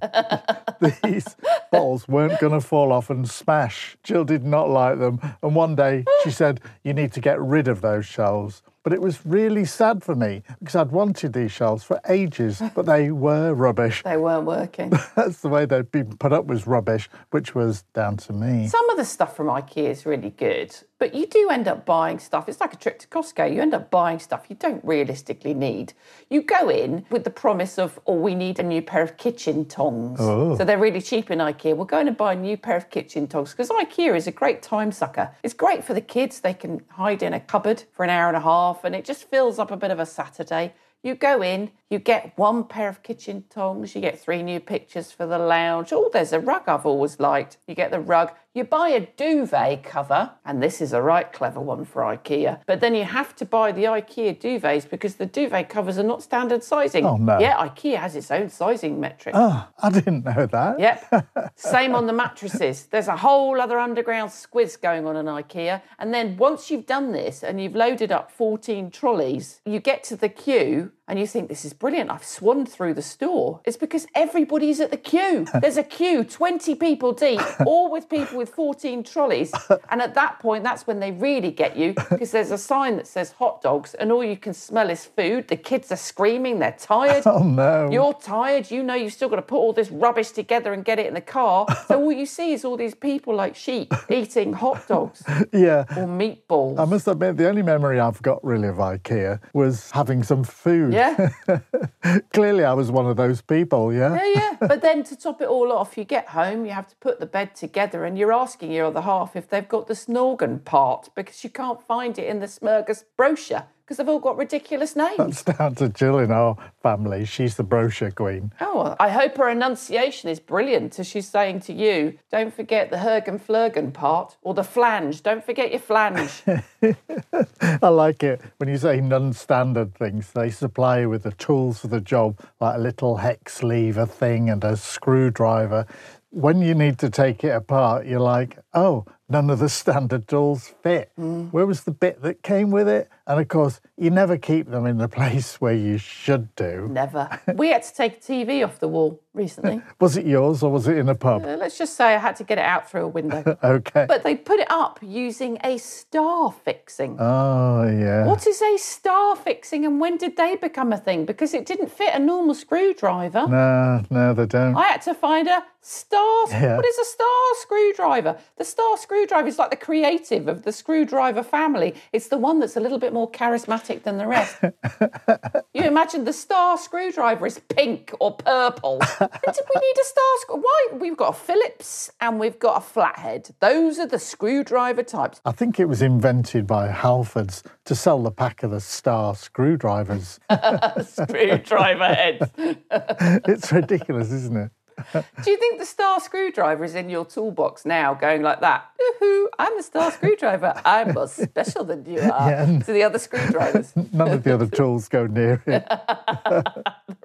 These 1.03 1.37
bottles 1.73 2.07
weren't 2.07 2.39
going 2.41 2.53
to 2.53 2.61
fall 2.61 2.93
off 2.93 3.11
and 3.11 3.29
smash. 3.29 3.97
Jill 4.05 4.25
did 4.25 4.45
not 4.45 4.69
like 4.69 4.99
them. 4.99 5.21
And 5.43 5.55
one 5.55 5.75
day 5.75 6.05
she 6.23 6.31
said, 6.31 6.61
You 6.85 6.95
need 6.95 7.13
to 7.13 7.21
get 7.21 7.41
rid 7.41 7.69
of 7.69 7.81
those 7.81 8.07
shelves. 8.07 8.63
But 8.85 8.93
it 8.93 9.01
was 9.01 9.25
really 9.25 9.65
sad 9.65 10.05
for 10.05 10.15
me 10.15 10.43
because 10.61 10.77
I'd 10.77 10.93
wanted 10.93 11.33
these 11.33 11.51
shelves 11.51 11.83
for 11.83 11.99
ages, 12.09 12.63
but 12.75 12.85
they 12.85 13.11
were 13.27 13.55
rubbish. 13.55 14.03
They 14.05 14.19
weren't 14.19 14.45
working. 14.45 14.91
That's 15.17 15.41
the 15.41 15.49
way 15.49 15.65
they'd 15.65 15.91
been 15.91 16.19
put 16.19 16.35
up 16.35 16.45
was 16.45 16.67
rubbish, 16.67 17.09
which 17.31 17.55
was 17.55 17.83
down 17.95 18.19
to 18.19 18.35
me. 18.35 18.69
Some 18.69 18.89
of 18.91 18.99
the 18.99 19.07
stuff 19.07 19.35
from 19.35 19.47
IKEA 19.47 19.89
is 19.89 20.05
really 20.05 20.31
good, 20.31 20.77
but 20.99 21.15
you 21.15 21.27
do 21.27 21.51
end 21.51 21.67
up 21.67 21.85
buying 21.85 22.19
stuff. 22.19 22.49
It's 22.49 22.61
like 22.61 22.73
a 22.73 22.77
trip 22.77 22.99
to 23.01 23.09
Costco. 23.09 23.53
You 23.53 23.61
end 23.61 23.75
up 23.75 23.91
buying 23.91 24.19
stuff 24.19 24.47
you 24.49 24.57
don't 24.57 24.85
realistically 24.85 25.55
need. 25.55 25.93
You 26.31 26.43
go 26.43 26.69
in 26.69 27.05
with 27.11 27.25
the 27.25 27.31
promise 27.31 27.79
of, 27.79 27.99
oh, 28.07 28.15
we 28.15 28.35
need 28.35 28.59
a 28.59 28.63
new 28.63 28.81
pair 28.81 29.03
of 29.03 29.17
kitchen 29.17 29.65
tongs. 29.65 30.19
Oh. 30.21 30.57
So 30.57 30.65
they're 30.65 30.79
really 30.79 31.01
cheap 31.01 31.31
in 31.31 31.39
IKEA. 31.39 31.77
We're 31.77 31.85
going 31.85 32.07
to 32.07 32.13
buy 32.13 32.35
a 32.35 32.37
new 32.37 32.57
pair 32.57 32.77
of 32.77 32.91
kitchen 32.91 33.27
tongs 33.27 33.51
because 33.51 33.71
IKEA 33.71 34.17
is 34.17 34.27
a 34.27 34.33
great 34.33 34.63
time 34.63 34.93
sucker. 34.93 35.35
It's 35.43 35.55
great 35.55 35.85
for 35.85 35.95
the 35.95 36.01
kids. 36.01 36.41
They 36.41 36.55
can 36.55 36.83
hide 36.91 37.23
in 37.23 37.35
a 37.35 37.41
cupboard 37.41 37.85
for 37.93 38.05
an 38.05 38.11
hour 38.11 38.29
and 38.29 38.37
a 38.37 38.41
half 38.41 38.85
and 38.85 38.95
it 38.95 39.05
just 39.05 39.29
fills 39.29 39.59
up 39.59 39.71
a 39.71 39.77
bit 39.77 39.91
of 39.91 39.99
a 39.99 40.07
Saturday. 40.07 40.75
You 41.03 41.15
go 41.15 41.43
in, 41.43 41.71
you 41.91 41.99
get 41.99 42.33
one 42.37 42.65
pair 42.65 42.89
of 42.89 43.03
kitchen 43.03 43.45
tongs, 43.51 43.95
you 43.95 44.01
get 44.01 44.19
three 44.19 44.43
new 44.43 44.59
pictures 44.59 45.13
for 45.13 45.27
the 45.27 45.39
lounge. 45.39 45.93
Oh, 45.93 46.09
there's 46.11 46.33
a 46.33 46.41
rug 46.41 46.63
I've 46.67 46.87
always 46.87 47.21
liked. 47.21 47.59
You 47.69 47.75
get 47.75 47.91
the 47.91 48.01
rug, 48.01 48.33
you 48.55 48.63
buy 48.63 48.91
a 48.91 49.01
duvet 49.01 49.83
cover, 49.83 50.31
and 50.45 50.63
this 50.63 50.81
is 50.81 50.93
a 50.93 51.03
right 51.03 51.33
clever 51.33 51.59
one 51.59 51.85
for 51.85 52.03
IKEA. 52.03 52.61
But 52.67 52.79
then 52.81 52.95
you 52.95 53.03
have 53.03 53.35
to 53.37 53.45
buy 53.45 53.73
the 53.73 53.85
IKEA 53.85 54.41
duvets 54.41 54.89
because 54.89 55.17
the 55.17 55.27
duvet 55.27 55.69
covers 55.69 55.99
are 55.99 56.05
not 56.05 56.23
standard 56.23 56.63
sizing. 56.63 57.05
Oh, 57.05 57.17
no. 57.17 57.41
Yeah, 57.41 57.57
IKEA 57.57 57.97
has 57.97 58.15
its 58.15 58.31
own 58.31 58.49
sizing 58.49 59.01
metric. 59.01 59.35
Oh, 59.37 59.69
I 59.83 59.91
didn't 59.91 60.25
know 60.25 60.47
that. 60.47 60.79
Yep. 60.79 61.53
Same 61.57 61.97
on 61.97 62.07
the 62.07 62.13
mattresses. 62.13 62.87
There's 62.87 63.09
a 63.09 63.17
whole 63.17 63.61
other 63.61 63.81
underground 63.81 64.31
squiz 64.31 64.81
going 64.81 65.05
on 65.05 65.17
in 65.17 65.27
IKEA. 65.27 65.83
And 65.99 66.15
then 66.15 66.37
once 66.37 66.71
you've 66.71 66.87
done 66.87 67.11
this 67.11 67.43
and 67.43 67.61
you've 67.61 67.75
loaded 67.75 68.13
up 68.13 68.31
14 68.31 68.93
trolleys, 68.93 69.63
you 69.67 69.81
get 69.81 70.05
to 70.05 70.17
the 70.17 70.29
queue 70.29 70.93
and 71.07 71.19
you 71.19 71.27
think, 71.27 71.49
this 71.49 71.65
is 71.65 71.75
brilliant. 71.75 72.11
I've 72.11 72.25
swum 72.25 72.65
through 72.65 72.95
the 72.95 73.03
store. 73.03 73.61
It's 73.65 73.77
because 73.77 74.07
everybody's 74.15 74.81
at 74.81 74.91
the 74.91 74.97
queue. 74.97 75.47
There's 75.61 75.77
a 75.77 75.83
queue, 75.83 76.25
20 76.25 76.75
people 76.77 77.13
deep, 77.13 77.41
all 77.67 77.91
with 77.91 78.09
people 78.09 78.39
with 78.39 78.49
14 78.51 79.03
trolleys. 79.05 79.53
And 79.91 80.01
at 80.01 80.15
that 80.15 80.39
point, 80.41 80.65
that's 80.65 80.87
when 80.87 81.01
they 81.01 81.13
really 81.13 81.51
get 81.51 81.77
you 81.77 81.93
because 82.11 82.31
there's 82.31 82.51
a 82.51 82.59
sign 82.59 82.97
that 82.97 83.07
says 83.07 83.33
hot 83.33 83.61
dogs 83.61 83.95
and 83.95 84.11
all 84.11 84.25
you 84.25 84.37
can 84.37 84.55
smell 84.55 84.91
is 84.91 85.05
food. 85.05 85.49
The 85.49 85.57
kids 85.57 85.93
are 85.93 85.97
screaming, 85.97 86.59
they're 86.59 86.77
tired. 86.79 87.25
Oh, 87.27 87.43
no. 87.43 87.91
You're 87.91 88.15
tired. 88.15 88.71
You 88.71 88.83
know 88.83 88.95
you've 88.95 89.13
still 89.13 89.29
got 89.29 89.37
to 89.37 89.43
put 89.43 89.57
all 89.57 89.73
this 89.73 89.91
rubbish 89.91 90.31
together 90.31 90.73
and 90.73 90.85
get 90.85 90.99
it 90.99 91.07
in 91.07 91.15
the 91.15 91.21
car. 91.21 91.67
So 91.87 92.01
all 92.01 92.13
you 92.13 92.25
see 92.25 92.53
is 92.53 92.65
all 92.65 92.79
these 92.79 92.95
people 92.95 93.35
like 93.35 93.55
sheep 93.55 93.93
eating 94.09 94.55
hot 94.55 94.89
dogs 94.89 95.23
yeah. 95.53 95.85
or 95.97 96.07
meatballs. 96.07 96.79
I 96.79 96.87
must 96.87 97.07
admit, 97.07 97.37
the 97.37 97.47
only 97.47 97.63
memory 97.63 98.01
I've 98.01 98.23
got 98.23 98.43
really 98.43 98.69
of 98.69 98.77
IKEA 98.77 99.39
was 99.53 99.91
having 99.91 100.23
some 100.23 100.45
food. 100.45 100.94
Yeah, 100.95 102.21
Clearly, 102.33 102.65
I 102.65 102.73
was 102.73 102.91
one 102.91 103.07
of 103.07 103.17
those 103.17 103.41
people, 103.41 103.93
yeah? 103.93 104.15
yeah, 104.15 104.33
yeah. 104.35 104.57
But 104.61 104.83
then 104.83 105.03
to 105.05 105.17
top 105.17 105.41
it 105.41 105.49
all 105.49 105.73
off, 105.73 105.99
you 105.99 106.05
get 106.05 106.29
home, 106.29 106.65
you 106.65 106.73
have 106.73 106.89
to 106.89 106.97
put 106.97 107.21
the 107.21 107.27
bed 107.27 107.55
together, 107.55 108.05
and 108.05 108.19
you're 108.19 108.33
asking 108.33 108.73
your 108.73 108.87
other 108.87 109.03
half 109.03 109.37
if 109.37 109.49
they've 109.49 109.69
got 109.69 109.87
the 109.87 109.95
snorgan 109.95 110.65
part 110.65 111.11
because 111.15 111.45
you 111.45 111.51
can't 111.51 111.83
find 111.83 112.19
it 112.19 112.27
in 112.27 112.41
the 112.41 112.47
Smurgus 112.47 113.05
brochure 113.17 113.67
because 113.85 113.99
they've 113.99 114.09
all 114.09 114.19
got 114.19 114.39
ridiculous 114.39 114.97
names. 114.97 115.19
It's 115.19 115.43
down 115.43 115.75
to 115.75 115.91
Jill 115.91 116.19
in 116.19 116.31
our 116.31 116.57
family. 116.83 117.27
She's 117.27 117.57
the 117.57 117.63
brochure 117.63 118.11
queen. 118.11 118.51
Oh, 118.61 118.97
I 118.99 119.11
hope 119.11 119.37
her 119.37 119.51
enunciation 119.51 120.31
is 120.31 120.41
brilliant 120.41 120.99
as 120.99 121.07
she's 121.07 121.29
saying 121.29 121.61
to 121.61 121.73
you, 121.75 122.19
don't 122.33 122.55
forget 122.55 122.91
the 122.91 122.97
Hergen 122.97 123.39
Flurgen 123.39 123.93
part 123.93 124.37
or 124.41 124.55
the 124.55 124.65
flange. 124.65 125.23
Don't 125.23 125.45
forget 125.45 125.71
your 125.71 125.81
flange. 125.81 126.43
I 127.83 127.89
like 127.89 128.23
it 128.23 128.41
when 128.57 128.71
you 128.71 128.79
say 128.79 129.01
non 129.01 129.35
standard 129.35 129.95
things. 129.95 130.33
They 130.33 130.51
supply 130.51 131.01
you 131.01 131.11
with 131.11 131.25
the 131.25 131.33
tools 131.33 131.81
for 131.81 131.89
the 131.89 132.01
job, 132.01 132.41
like 132.61 132.77
a 132.77 132.81
little 132.81 133.19
hex 133.19 133.63
lever 133.63 134.07
thing 134.07 134.49
and 134.49 134.65
a 134.65 134.79
screwdriver. 134.79 135.87
When 136.31 136.63
you 136.63 136.75
need 136.75 136.99
to 136.99 137.11
take 137.11 137.45
it 137.45 137.51
apart, 137.51 138.07
you're 138.07 138.19
like, 138.19 138.59
oh, 138.73 139.05
none 139.29 139.51
of 139.51 139.59
the 139.59 139.69
standard 139.69 140.29
tools 140.29 140.75
fit. 140.83 141.11
Mm. 141.19 141.53
Where 141.53 141.67
was 141.67 141.85
the 141.85 141.91
bit 141.91 142.23
that 142.23 142.43
came 142.43 142.71
with 142.71 142.89
it? 142.89 143.09
And 143.27 143.41
of 143.41 143.49
course, 143.49 143.81
you 143.97 144.11
never 144.11 144.37
keep 144.37 144.71
them 144.71 144.87
in 144.87 144.99
the 144.99 145.09
place 145.21 145.61
where 145.61 145.75
you 145.75 145.99
should 145.99 146.55
do. 146.55 146.89
Never. 146.91 147.41
we 147.55 147.69
had 147.69 147.83
to 147.83 147.95
take 147.95 148.19
a 148.19 148.21
TV 148.21 148.65
off 148.65 148.79
the 148.79 148.89
wall 148.89 149.21
recently. 149.35 149.83
Was 150.01 150.17
it 150.17 150.27
yours 150.27 150.63
or 150.63 150.71
was 150.71 150.87
it 150.89 150.97
in 150.97 151.09
a 151.09 151.15
pub? 151.15 151.45
Uh, 151.45 151.57
let's 151.57 151.77
just 151.77 151.97
say 151.97 152.15
I 152.15 152.19
had 152.19 152.37
to 152.37 152.45
get 152.45 152.59
it 152.59 152.65
out 152.65 152.89
through 152.91 153.03
a 153.05 153.09
window. 153.09 153.59
Okay. 153.65 154.05
but 154.07 154.23
they 154.23 154.37
put 154.37 154.61
it 154.61 154.71
up 154.71 154.99
using 155.03 155.59
a 155.65 155.79
star 155.79 156.53
fixing. 156.53 157.17
oh, 157.19 157.85
yeah. 157.89 158.25
What 158.27 158.47
is 158.47 158.61
a 158.63 158.77
star 158.79 159.35
fixing 159.37 159.85
and 159.85 160.01
when 160.01 160.17
did 160.17 160.37
they 160.37 160.57
become 160.57 160.93
a 160.93 160.99
thing? 160.99 161.25
Because 161.25 161.55
it 161.55 161.67
didn't 161.67 161.91
fit 161.91 162.15
a 162.15 162.19
normal 162.19 162.55
screwdriver. 162.55 163.47
No, 163.49 164.05
no, 164.11 164.35
they 164.35 164.47
don't. 164.47 164.77
I 164.77 164.83
had 164.85 165.03
to 165.03 165.15
find 165.15 165.49
a 165.49 165.65
star. 165.81 166.47
Yeah. 166.51 166.77
What 166.77 166.87
is 166.87 166.99
a 166.99 167.05
star 167.05 167.27
screwdriver? 167.61 168.39
The 168.57 168.65
star 168.65 168.97
screwdriver 168.97 169.49
is 169.49 169.59
like 169.59 169.71
the 169.71 169.77
creative 169.77 170.47
of 170.49 170.63
the 170.63 170.73
screwdriver 170.73 171.43
family. 171.43 171.95
It's 172.13 172.29
the 172.29 172.39
one 172.39 172.61
that's 172.61 172.77
a 172.77 172.81
little 172.81 172.99
bit 172.99 173.13
more 173.13 173.31
charismatic 173.31 174.03
than 174.03 174.17
the 174.19 174.27
rest. 174.27 174.57
you 175.75 175.83
imagine 175.83 176.25
the 176.25 176.33
star 176.33 176.79
screwdriver 176.79 177.47
is 177.47 177.59
pink 177.69 178.13
or 178.21 178.37
purple. 178.37 179.01
We 179.31 179.81
need 179.81 180.01
a 180.01 180.05
star. 180.05 180.25
screw. 180.39 180.57
Why? 180.57 180.89
We've 180.93 181.17
got 181.17 181.31
a 181.31 181.33
Phillips 181.33 182.11
and 182.21 182.39
we've 182.39 182.59
got 182.59 182.79
a 182.79 182.81
flathead. 182.81 183.55
Those 183.61 183.99
are 183.99 184.07
the 184.07 184.19
screwdriver 184.19 185.03
types. 185.03 185.41
I 185.45 185.53
think 185.53 185.79
it 185.81 185.87
was 185.87 186.03
invented 186.03 186.67
by 186.67 186.89
Halfords 186.89 187.63
to 187.85 187.95
sell 187.95 188.23
the 188.23 188.31
pack 188.31 188.63
of 188.63 188.71
the 188.71 188.81
star 188.81 189.35
screwdrivers. 189.35 190.41
Screwdriver 191.05 192.15
heads. 192.15 192.51
it's 192.59 193.73
ridiculous, 193.73 194.31
isn't 194.31 194.57
it? 194.57 194.71
Do 195.13 195.51
you 195.51 195.57
think 195.57 195.79
the 195.79 195.87
star 195.87 196.21
screwdriver 196.21 196.85
is 196.85 196.95
in 196.95 197.09
your 197.09 197.25
toolbox 197.25 197.85
now, 197.85 198.15
going 198.15 198.43
like 198.43 198.61
that? 198.61 198.85
Ooh, 199.23 199.49
I'm 199.59 199.77
the 199.77 199.83
star 199.83 200.11
screwdriver. 200.11 200.81
I'm 200.85 201.15
more 201.15 201.29
special 201.29 201.85
than 201.85 202.05
you 202.07 202.21
are. 202.21 202.51
Yeah. 202.51 202.79
To 202.81 202.93
the 202.93 203.03
other 203.03 203.19
screwdrivers, 203.19 203.93
None 204.13 204.31
of 204.31 204.45
the 204.45 204.55
other 204.55 204.67
tools 204.67 205.09
go 205.09 205.27
near 205.27 205.63
it. 205.67 205.85
they're 205.87 206.47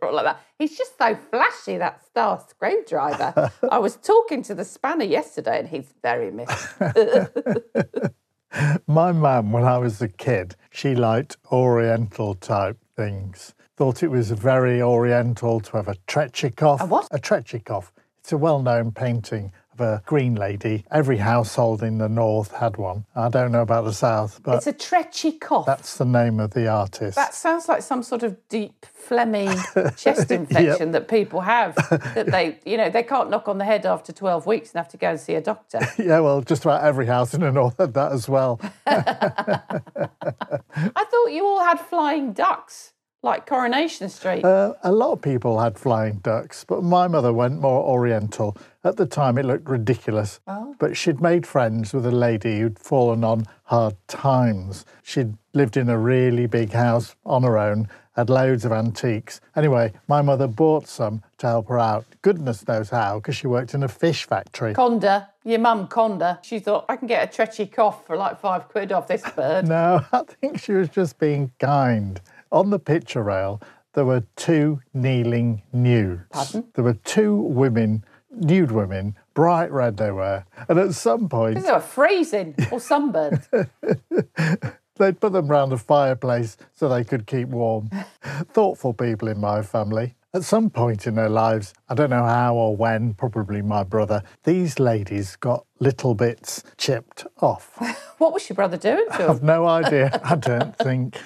all 0.02 0.14
like 0.14 0.26
that. 0.26 0.42
He's 0.58 0.78
just 0.78 0.98
so 0.98 1.16
flashy, 1.16 1.78
that 1.78 2.04
star 2.06 2.44
screwdriver. 2.50 3.52
I 3.72 3.80
was 3.80 3.96
talking 3.98 4.42
to 4.44 4.56
the 4.56 4.66
spanner 4.66 5.06
yesterday, 5.06 5.60
and 5.60 5.68
he's 5.68 5.94
very 6.02 6.32
missed. 6.32 6.68
My 8.88 9.12
mum, 9.12 9.52
when 9.52 9.64
I 9.64 9.78
was 9.78 10.02
a 10.02 10.08
kid, 10.08 10.56
she 10.72 10.96
liked 10.96 11.38
Oriental 11.52 12.34
type 12.34 12.78
things. 12.96 13.54
Thought 13.80 14.04
it 14.04 14.12
was 14.12 14.30
very 14.32 14.82
Oriental 14.82 15.62
to 15.62 15.78
have 15.78 15.88
a 15.88 15.96
Tretchikoff. 16.06 16.82
A 16.82 16.86
what? 16.86 17.08
A 17.12 17.18
Tretchikoff. 17.18 17.92
It's 18.20 18.34
a 18.34 18.38
well 18.38 18.62
known 18.62 18.92
painting 18.92 19.54
of 19.72 19.80
a 19.80 20.04
green 20.06 20.36
lady. 20.36 20.84
Every 20.92 21.16
household 21.16 21.82
in 21.82 21.98
the 21.98 22.10
north 22.10 22.52
had 22.52 22.76
one. 22.76 23.06
I 23.16 23.30
don't 23.30 23.54
know 23.54 23.62
about 23.62 23.86
the 23.86 23.94
south, 23.94 24.42
but 24.44 24.68
It's 24.68 24.68
a 24.68 25.32
cough. 25.40 25.66
that's 25.66 25.98
the 25.98 26.04
name 26.04 26.42
of 26.42 26.52
the 26.52 26.68
artist. 26.68 27.16
That 27.16 27.34
sounds 27.34 27.70
like 27.70 27.82
some 27.82 28.04
sort 28.04 28.22
of 28.24 28.36
deep, 28.50 28.86
phlegmy 29.08 29.48
chest 29.98 30.30
infection 30.30 30.92
that 30.92 31.08
people 31.08 31.40
have. 31.40 31.76
That 32.16 32.28
they, 32.30 32.60
you 32.66 32.76
know, 32.76 32.90
they 32.90 33.04
can't 33.04 33.30
knock 33.30 33.48
on 33.48 33.60
the 33.60 33.66
head 33.66 33.86
after 33.86 34.12
12 34.12 34.46
weeks 34.46 34.74
and 34.74 34.80
have 34.80 34.90
to 34.90 34.98
go 34.98 35.12
and 35.12 35.20
see 35.22 35.36
a 35.36 35.42
doctor. 35.42 35.80
yeah, 35.98 36.20
well, 36.20 36.42
just 36.42 36.66
about 36.66 36.84
every 36.84 37.06
house 37.06 37.34
in 37.34 37.40
the 37.40 37.52
north 37.54 37.78
had 37.78 37.94
that 37.94 38.12
as 38.12 38.28
well. 38.28 38.60
I 38.86 39.62
thought 40.76 41.28
you 41.32 41.46
all 41.46 41.64
had 41.64 41.80
flying 41.80 42.34
ducks, 42.34 42.92
like 43.22 43.46
Coronation 43.46 44.10
Street. 44.10 44.46
Uh, 44.46 44.74
a 44.84 44.92
lot 44.92 45.12
of 45.12 45.22
people 45.22 45.60
had 45.60 45.78
flying 45.78 46.20
ducks, 46.20 46.64
but 46.64 46.84
my 46.84 47.08
mother 47.08 47.34
went 47.34 47.60
more 47.60 47.84
Oriental. 47.84 48.56
At 48.84 48.96
the 48.98 49.06
time, 49.06 49.38
it 49.38 49.44
looked 49.46 49.68
ridiculous. 49.68 50.40
Oh. 50.48 50.76
But 50.80 50.96
she'd 50.96 51.22
made 51.22 51.46
friends 51.46 51.94
with 51.94 52.06
a 52.06 52.12
lady 52.12 52.60
who'd 52.60 52.80
fallen 52.80 53.24
on 53.24 53.46
hard 53.64 53.96
times. 54.08 54.86
She'd 55.04 55.36
lived 55.54 55.76
in 55.76 55.90
a 55.90 55.98
really 55.98 56.48
big 56.48 56.72
house 56.72 57.16
on 57.26 57.44
her 57.44 57.58
own, 57.58 57.90
had 58.16 58.30
loads 58.30 58.64
of 58.64 58.72
antiques. 58.72 59.42
Anyway, 59.56 59.92
my 60.08 60.22
mother 60.22 60.48
bought 60.48 60.88
some 60.88 61.22
to 61.40 61.48
help 61.48 61.68
her 61.68 61.80
out. 61.80 62.06
Goodness 62.22 62.66
knows 62.68 62.90
how, 62.90 63.20
because 63.20 63.36
she 63.36 63.48
worked 63.48 63.74
in 63.74 63.84
a 63.84 63.88
fish 63.90 64.26
factory. 64.26 64.74
Conda, 64.74 65.28
your 65.44 65.60
mum 65.60 65.88
Conda, 65.88 66.42
she 66.42 66.60
thought, 66.60 66.86
I 66.88 66.96
can 66.96 67.08
get 67.08 67.24
a 67.24 67.42
Trechy 67.42 67.70
cough 67.70 68.06
for 68.08 68.16
like 68.16 68.40
five 68.40 68.70
quid 68.70 68.94
off 68.94 69.08
this 69.08 69.30
bird. 69.32 69.68
No, 69.70 70.06
I 70.14 70.24
think 70.24 70.60
she 70.60 70.72
was 70.72 70.88
just 70.88 71.20
being 71.20 71.52
kind. 71.60 72.22
On 72.52 72.70
the 72.70 72.80
picture 72.80 73.24
rail, 73.24 73.62
there 73.94 74.06
were 74.06 74.24
two 74.36 74.82
kneeling 74.94 75.62
nudes. 75.72 76.24
Pardon? 76.32 76.66
There 76.74 76.84
were 76.84 76.94
two 76.94 77.36
women, 77.36 78.04
nude 78.32 78.72
women, 78.72 79.16
bright 79.34 79.72
red 79.72 79.98
they 79.98 80.12
were. 80.12 80.46
And 80.68 80.80
at 80.80 80.94
some 80.94 81.30
point, 81.30 81.64
They 81.64 81.72
were 81.72 81.80
freezing 81.80 82.56
or 82.72 82.80
sunburned. 82.80 83.48
they'd 84.96 85.20
put 85.20 85.34
them 85.34 85.48
round 85.48 85.74
a 85.74 85.78
fireplace 85.78 86.58
so 86.74 86.90
they 86.90 87.04
could 87.04 87.28
keep 87.28 87.50
warm. 87.50 87.90
Thoughtful 88.54 88.94
people 88.94 89.28
in 89.28 89.40
my 89.40 89.62
family. 89.62 90.16
At 90.32 90.44
some 90.44 90.70
point 90.70 91.08
in 91.08 91.16
their 91.16 91.28
lives, 91.28 91.74
I 91.90 91.96
don't 91.96 92.12
know 92.12 92.24
how 92.24 92.54
or 92.54 92.78
when, 92.78 93.16
probably 93.16 93.64
my 93.64 93.82
brother, 93.82 94.22
these 94.44 94.78
ladies 94.78 95.36
got 95.36 95.66
little 95.80 96.14
bits 96.14 96.64
chipped 96.78 97.26
off. 97.42 97.72
what 98.20 98.32
was 98.32 98.48
your 98.48 98.56
brother 98.56 98.78
doing 98.78 99.08
to 99.18 99.28
I've 99.28 99.42
no 99.42 99.66
idea. 99.66 100.22
I 100.24 100.36
don't 100.36 100.78
think. 100.78 101.18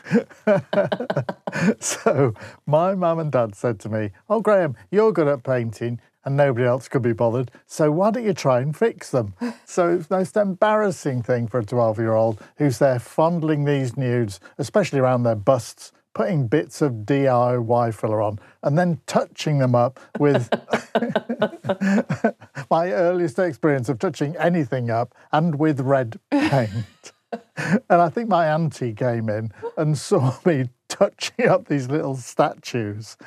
so 1.81 2.33
my 2.65 2.95
mum 2.95 3.19
and 3.19 3.29
dad 3.29 3.55
said 3.55 3.77
to 3.81 3.89
me, 3.89 4.11
Oh, 4.29 4.39
Graham, 4.39 4.77
you're 4.89 5.11
good 5.11 5.27
at 5.27 5.43
painting 5.43 5.99
and 6.23 6.37
nobody 6.37 6.65
else 6.65 6.87
could 6.87 7.01
be 7.01 7.11
bothered. 7.11 7.51
So 7.65 7.91
why 7.91 8.09
don't 8.09 8.23
you 8.23 8.33
try 8.33 8.61
and 8.61 8.73
fix 8.73 9.11
them? 9.11 9.33
so 9.65 9.89
it's 9.89 10.07
the 10.07 10.15
most 10.15 10.37
embarrassing 10.37 11.23
thing 11.23 11.47
for 11.49 11.59
a 11.59 11.65
12 11.65 11.99
year 11.99 12.13
old 12.13 12.41
who's 12.55 12.77
there 12.77 12.99
fondling 12.99 13.65
these 13.65 13.97
nudes, 13.97 14.39
especially 14.57 14.99
around 14.99 15.23
their 15.23 15.35
busts. 15.35 15.91
Putting 16.13 16.47
bits 16.47 16.81
of 16.81 16.91
DIY 17.05 17.93
filler 17.93 18.21
on 18.21 18.39
and 18.61 18.77
then 18.77 19.01
touching 19.07 19.57
them 19.57 19.73
up 19.73 19.99
with 20.19 20.49
my 22.69 22.91
earliest 22.91 23.39
experience 23.39 23.89
of 23.89 23.97
touching 23.99 24.35
anything 24.37 24.91
up 24.91 25.15
and 25.31 25.55
with 25.57 25.79
red 25.79 26.19
paint. 26.29 27.13
And 27.55 28.01
I 28.01 28.09
think 28.09 28.29
my 28.29 28.47
auntie 28.47 28.93
came 28.93 29.29
in 29.29 29.51
and 29.77 29.97
saw 29.97 30.35
me 30.45 30.69
touching 30.87 31.47
up 31.47 31.67
these 31.67 31.89
little 31.89 32.15
statues. 32.15 33.17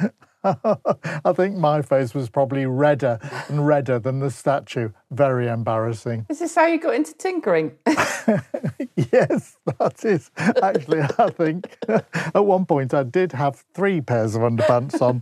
I 1.25 1.33
think 1.33 1.57
my 1.57 1.83
face 1.83 2.15
was 2.15 2.29
probably 2.29 2.67
redder 2.67 3.19
and 3.49 3.67
redder 3.67 3.99
than 3.99 4.21
the 4.21 4.31
statue. 4.31 4.91
Very 5.11 5.49
embarrassing. 5.49 6.27
Is 6.29 6.39
this 6.39 6.55
how 6.55 6.67
you 6.67 6.79
got 6.79 6.95
into 6.95 7.15
tinkering? 7.15 7.73
Yes, 9.13 9.59
that 9.67 10.05
is. 10.05 10.31
Actually, 10.63 11.03
I 11.19 11.31
think 11.31 11.77
at 11.87 12.45
one 12.45 12.65
point 12.65 12.95
I 12.95 13.03
did 13.03 13.33
have 13.33 13.63
three 13.75 14.01
pairs 14.01 14.35
of 14.35 14.43
underpants 14.43 15.03
on, 15.03 15.21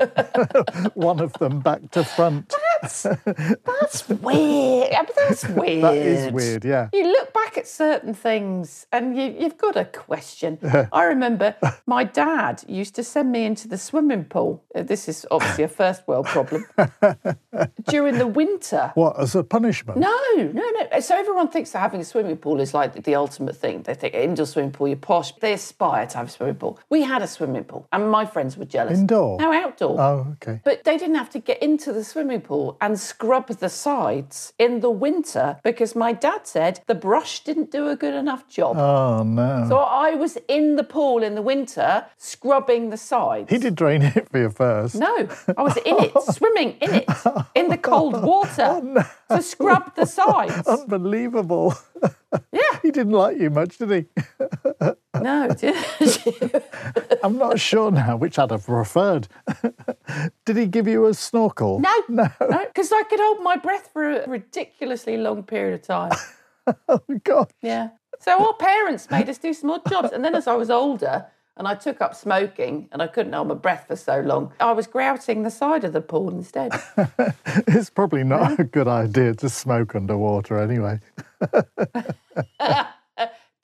one 0.95 1.21
of 1.21 1.33
them 1.35 1.61
back 1.61 1.91
to 1.91 2.05
front. 2.05 2.55
That's 2.85 4.09
weird. 4.09 4.89
Yeah, 4.91 5.03
but 5.03 5.17
That's 5.17 5.49
weird. 5.49 5.83
That 5.85 5.97
is 5.97 6.33
weird, 6.33 6.65
yeah. 6.65 6.89
You 6.93 7.05
look 7.07 7.33
back 7.33 7.59
at 7.59 7.67
certain 7.67 8.15
things 8.15 8.87
and 8.93 9.17
you, 9.17 9.35
you've 9.39 9.59
got 9.59 9.77
a 9.77 9.85
question. 9.85 10.59
I 10.93 11.05
remember 11.05 11.55
my 11.87 12.05
dad 12.05 12.63
used 12.69 12.95
to 12.97 13.05
send 13.05 13.33
me 13.33 13.45
into 13.45 13.69
the 13.69 13.79
swimming 13.79 14.25
pool. 14.25 14.63
Uh, 14.75 14.83
This 14.83 15.09
is 15.09 15.27
obviously 15.31 15.65
a 15.65 15.69
first 15.69 16.07
world 16.09 16.27
problem. 16.27 16.65
During 17.89 18.19
the 18.19 18.27
winter. 18.27 18.93
What, 18.95 19.19
as 19.19 19.35
a 19.35 19.45
punishment? 19.45 19.99
No, 20.01 20.19
no, 20.37 20.51
no. 20.93 21.01
So 21.01 21.17
everyone 21.17 21.49
thinks 21.49 21.71
that 21.73 21.81
having 21.81 22.01
a 22.01 22.05
swimming 22.05 22.37
pool 22.37 22.61
is 22.61 22.75
like 22.75 23.03
the 23.05 23.15
ultimate 23.15 23.57
thing. 23.57 23.83
They 23.83 23.95
think 23.95 24.15
indoor 24.15 24.47
swimming 24.47 24.73
pool, 24.73 24.89
you're 24.89 24.97
posh. 24.97 25.33
They 25.37 25.53
aspire 25.53 26.07
to 26.07 26.17
have 26.19 26.29
a 26.29 26.31
swimming 26.31 26.57
pool. 26.57 26.79
We 26.91 27.03
had 27.03 27.23
a 27.23 27.27
swimming 27.27 27.65
pool, 27.65 27.87
and 27.93 28.11
my 28.11 28.25
friends 28.27 28.57
were 28.57 28.65
jealous. 28.65 28.99
Indoor? 28.99 29.39
No, 29.39 29.53
outdoor. 29.53 30.01
Oh, 30.01 30.27
okay. 30.35 30.61
But 30.65 30.85
they 30.85 30.97
didn't 30.97 31.17
have 31.17 31.31
to 31.31 31.39
get 31.39 31.63
into 31.63 31.93
the 31.93 32.05
swimming 32.05 32.41
pool 32.41 32.74
and 32.81 32.99
scrub 32.99 33.49
the 33.49 33.69
sides 33.69 34.53
in 34.59 34.81
the 34.81 34.91
winter 34.91 35.59
because 35.63 35.95
my 35.95 36.13
dad 36.13 36.47
said 36.47 36.81
the 36.87 36.95
brush 36.95 37.45
didn't 37.45 37.71
do 37.71 37.89
a 37.89 37.97
good 37.97 38.15
enough 38.15 38.49
job. 38.49 38.77
Oh, 38.77 39.23
no. 39.23 39.67
so 39.69 39.79
I 39.79 40.15
was 40.15 40.39
in 40.49 40.77
the 40.77 40.85
pool 40.85 41.23
in 41.23 41.35
the 41.35 41.43
winter 41.43 42.07
scrubbing 42.17 42.91
the 42.91 42.97
sides. 42.97 43.51
he 43.51 43.59
did 43.59 43.75
drain 43.75 44.03
it 44.03 44.29
for 44.31 44.39
you 44.39 44.51
first. 44.51 44.95
No, 44.95 45.29
I 45.57 45.63
was 45.63 45.77
in 45.79 45.97
it, 45.99 46.13
swimming 46.35 46.77
in 46.81 46.95
it, 46.95 47.09
in 47.55 47.69
the 47.69 47.79
cold 47.79 48.15
oh, 48.19 48.21
water 48.21 49.07
to 49.31 49.43
scrub 49.43 49.95
the 49.97 50.07
sides. 50.07 50.67
Unbelievable. 50.67 51.75
Yeah. 52.53 52.74
Didn't 52.95 53.13
like 53.13 53.39
you 53.39 53.51
much, 53.51 53.77
did 53.77 53.91
he? 53.91 54.23
No, 55.21 55.49
did 55.59 55.75
I'm 57.23 57.37
not 57.37 57.61
sure 57.61 57.91
now 57.91 58.17
which 58.17 58.39
I'd 58.39 58.51
have 58.51 58.65
preferred. 58.65 59.29
did 60.47 60.57
he 60.57 60.67
give 60.67 60.89
you 60.89 61.07
a 61.07 61.15
snorkel? 61.15 61.81
no, 61.81 62.03
no, 62.09 62.29
because 62.67 62.93
I 62.93 63.03
could 63.03 63.21
hold 63.21 63.43
my 63.43 63.57
breath 63.57 63.91
for 63.93 64.11
a 64.11 64.29
ridiculously 64.29 65.17
long 65.17 65.43
period 65.43 65.75
of 65.75 65.83
time. 65.83 66.13
Oh, 66.89 67.01
God. 67.25 67.53
Yeah. 67.61 67.91
So 68.21 68.43
our 68.43 68.55
parents 68.55 69.11
made 69.11 69.29
us 69.29 69.39
do 69.39 69.53
some 69.53 69.71
odd 69.71 69.83
jobs. 69.89 70.13
And 70.13 70.25
then 70.25 70.35
as 70.35 70.47
I 70.47 70.55
was 70.55 70.71
older 70.71 71.27
and 71.57 71.69
I 71.69 71.75
took 71.75 72.01
up 72.01 72.15
smoking 72.15 72.89
and 72.93 73.01
I 73.01 73.07
couldn't 73.07 73.33
hold 73.33 73.49
my 73.49 73.55
breath 73.55 73.87
for 73.87 73.97
so 73.97 74.21
long, 74.21 74.53
I 74.61 74.73
was 74.73 74.87
grouting 74.87 75.43
the 75.43 75.51
side 75.51 75.85
of 75.85 75.93
the 75.93 76.01
pool 76.01 76.31
instead. 76.31 76.73
It's 77.67 77.91
probably 77.91 78.25
not 78.25 78.59
a 78.59 78.65
good 78.65 78.89
idea 78.89 79.35
to 79.35 79.49
smoke 79.49 79.95
underwater 79.95 80.59
anyway. 80.59 80.99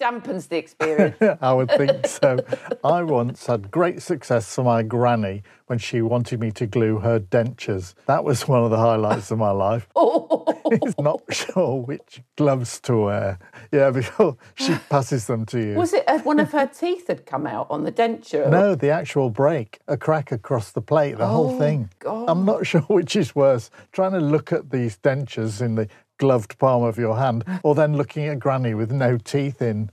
dampens 0.01 0.49
the 0.49 0.57
experience. 0.57 1.17
I 1.41 1.53
would 1.53 1.71
think 1.71 2.07
so. 2.07 2.39
I 2.83 3.03
once 3.03 3.47
had 3.47 3.71
great 3.71 4.03
success 4.03 4.55
for 4.55 4.65
my 4.65 4.83
granny 4.83 5.43
when 5.67 5.79
she 5.79 6.03
wanted 6.03 6.41
me 6.41 6.51
to 6.53 6.67
glue 6.67 6.99
her 6.99 7.21
dentures. 7.21 7.95
That 8.07 8.25
was 8.25 8.49
one 8.49 8.65
of 8.65 8.71
the 8.71 8.79
highlights 8.79 9.31
of 9.31 9.39
my 9.39 9.51
life. 9.51 9.89
Oh. 9.95 10.50
He's 10.83 10.99
not 10.99 11.23
sure 11.31 11.83
which 11.83 12.23
gloves 12.37 12.81
to 12.81 12.97
wear. 12.97 13.39
Yeah, 13.73 13.91
before 14.01 14.37
she 14.55 14.75
passes 14.91 15.27
them 15.27 15.47
to 15.47 15.61
you. 15.61 15.75
Was 15.75 15.93
it 15.93 16.05
uh, 16.07 16.19
one 16.21 16.41
of 16.41 16.53
her 16.53 16.67
teeth 16.67 17.09
had 17.09 17.27
come 17.27 17.47
out 17.47 17.67
on 17.71 17.85
the 17.85 17.93
denture? 17.93 18.51
No, 18.51 18.75
the 18.75 18.91
actual 18.91 19.31
break, 19.31 19.81
a 19.89 19.97
crack 19.97 20.33
across 20.33 20.73
the 20.73 20.83
plate, 20.83 21.19
the 21.19 21.27
whole 21.27 21.59
thing. 21.59 21.91
God. 21.99 22.29
I'm 22.29 22.45
not 22.45 22.67
sure 22.67 22.83
which 22.83 23.17
is 23.17 23.35
worse, 23.35 23.71
trying 23.93 24.13
to 24.13 24.21
look 24.21 24.53
at 24.53 24.71
these 24.71 24.99
dentures 24.99 25.61
in 25.61 25.75
the 25.75 25.89
gloved 26.21 26.59
palm 26.59 26.85
of 26.85 26.99
your 26.99 27.17
hand, 27.17 27.43
or 27.65 27.75
then 27.75 27.97
looking 27.97 28.27
at 28.27 28.39
Granny 28.39 28.75
with 28.75 28.93
no 28.93 29.17
teeth 29.17 29.63
in. 29.63 29.91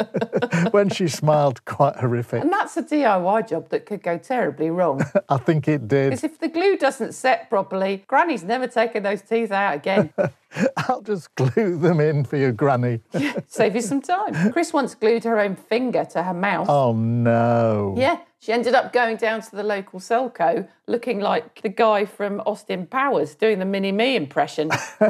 when 0.70 0.88
she 0.88 1.08
smiled, 1.08 1.62
quite 1.64 1.96
horrific. 1.96 2.40
And 2.40 2.52
that's 2.52 2.76
a 2.76 2.82
DIY 2.82 3.48
job 3.48 3.68
that 3.70 3.84
could 3.84 4.02
go 4.02 4.16
terribly 4.16 4.70
wrong. 4.70 5.04
I 5.28 5.38
think 5.38 5.66
it 5.66 5.88
did. 5.88 6.10
Because 6.10 6.24
if 6.24 6.38
the 6.38 6.48
glue 6.48 6.78
doesn't 6.78 7.12
set 7.12 7.50
properly, 7.50 8.04
Granny's 8.06 8.44
never 8.44 8.68
taking 8.68 9.02
those 9.02 9.22
teeth 9.22 9.50
out 9.50 9.74
again. 9.74 10.12
I'll 10.76 11.02
just 11.02 11.34
glue 11.34 11.76
them 11.76 12.00
in 12.00 12.24
for 12.24 12.36
your 12.36 12.52
Granny. 12.52 13.00
Save 13.48 13.74
you 13.74 13.82
some 13.82 14.00
time. 14.00 14.52
Chris 14.52 14.72
once 14.72 14.94
glued 14.94 15.24
her 15.24 15.40
own 15.40 15.56
finger 15.56 16.04
to 16.12 16.22
her 16.22 16.32
mouth. 16.32 16.68
Oh 16.70 16.92
no. 16.92 17.94
Yeah, 17.98 18.20
she 18.38 18.52
ended 18.52 18.74
up 18.74 18.92
going 18.92 19.16
down 19.16 19.40
to 19.40 19.56
the 19.56 19.62
local 19.62 19.98
Selco 19.98 20.68
looking 20.88 21.18
like 21.18 21.62
the 21.62 21.68
guy 21.68 22.04
from 22.04 22.40
Austin 22.46 22.86
Powers 22.86 23.34
doing 23.34 23.58
the 23.58 23.64
Mini 23.64 23.90
Me 23.90 24.14
impression. 24.14 24.68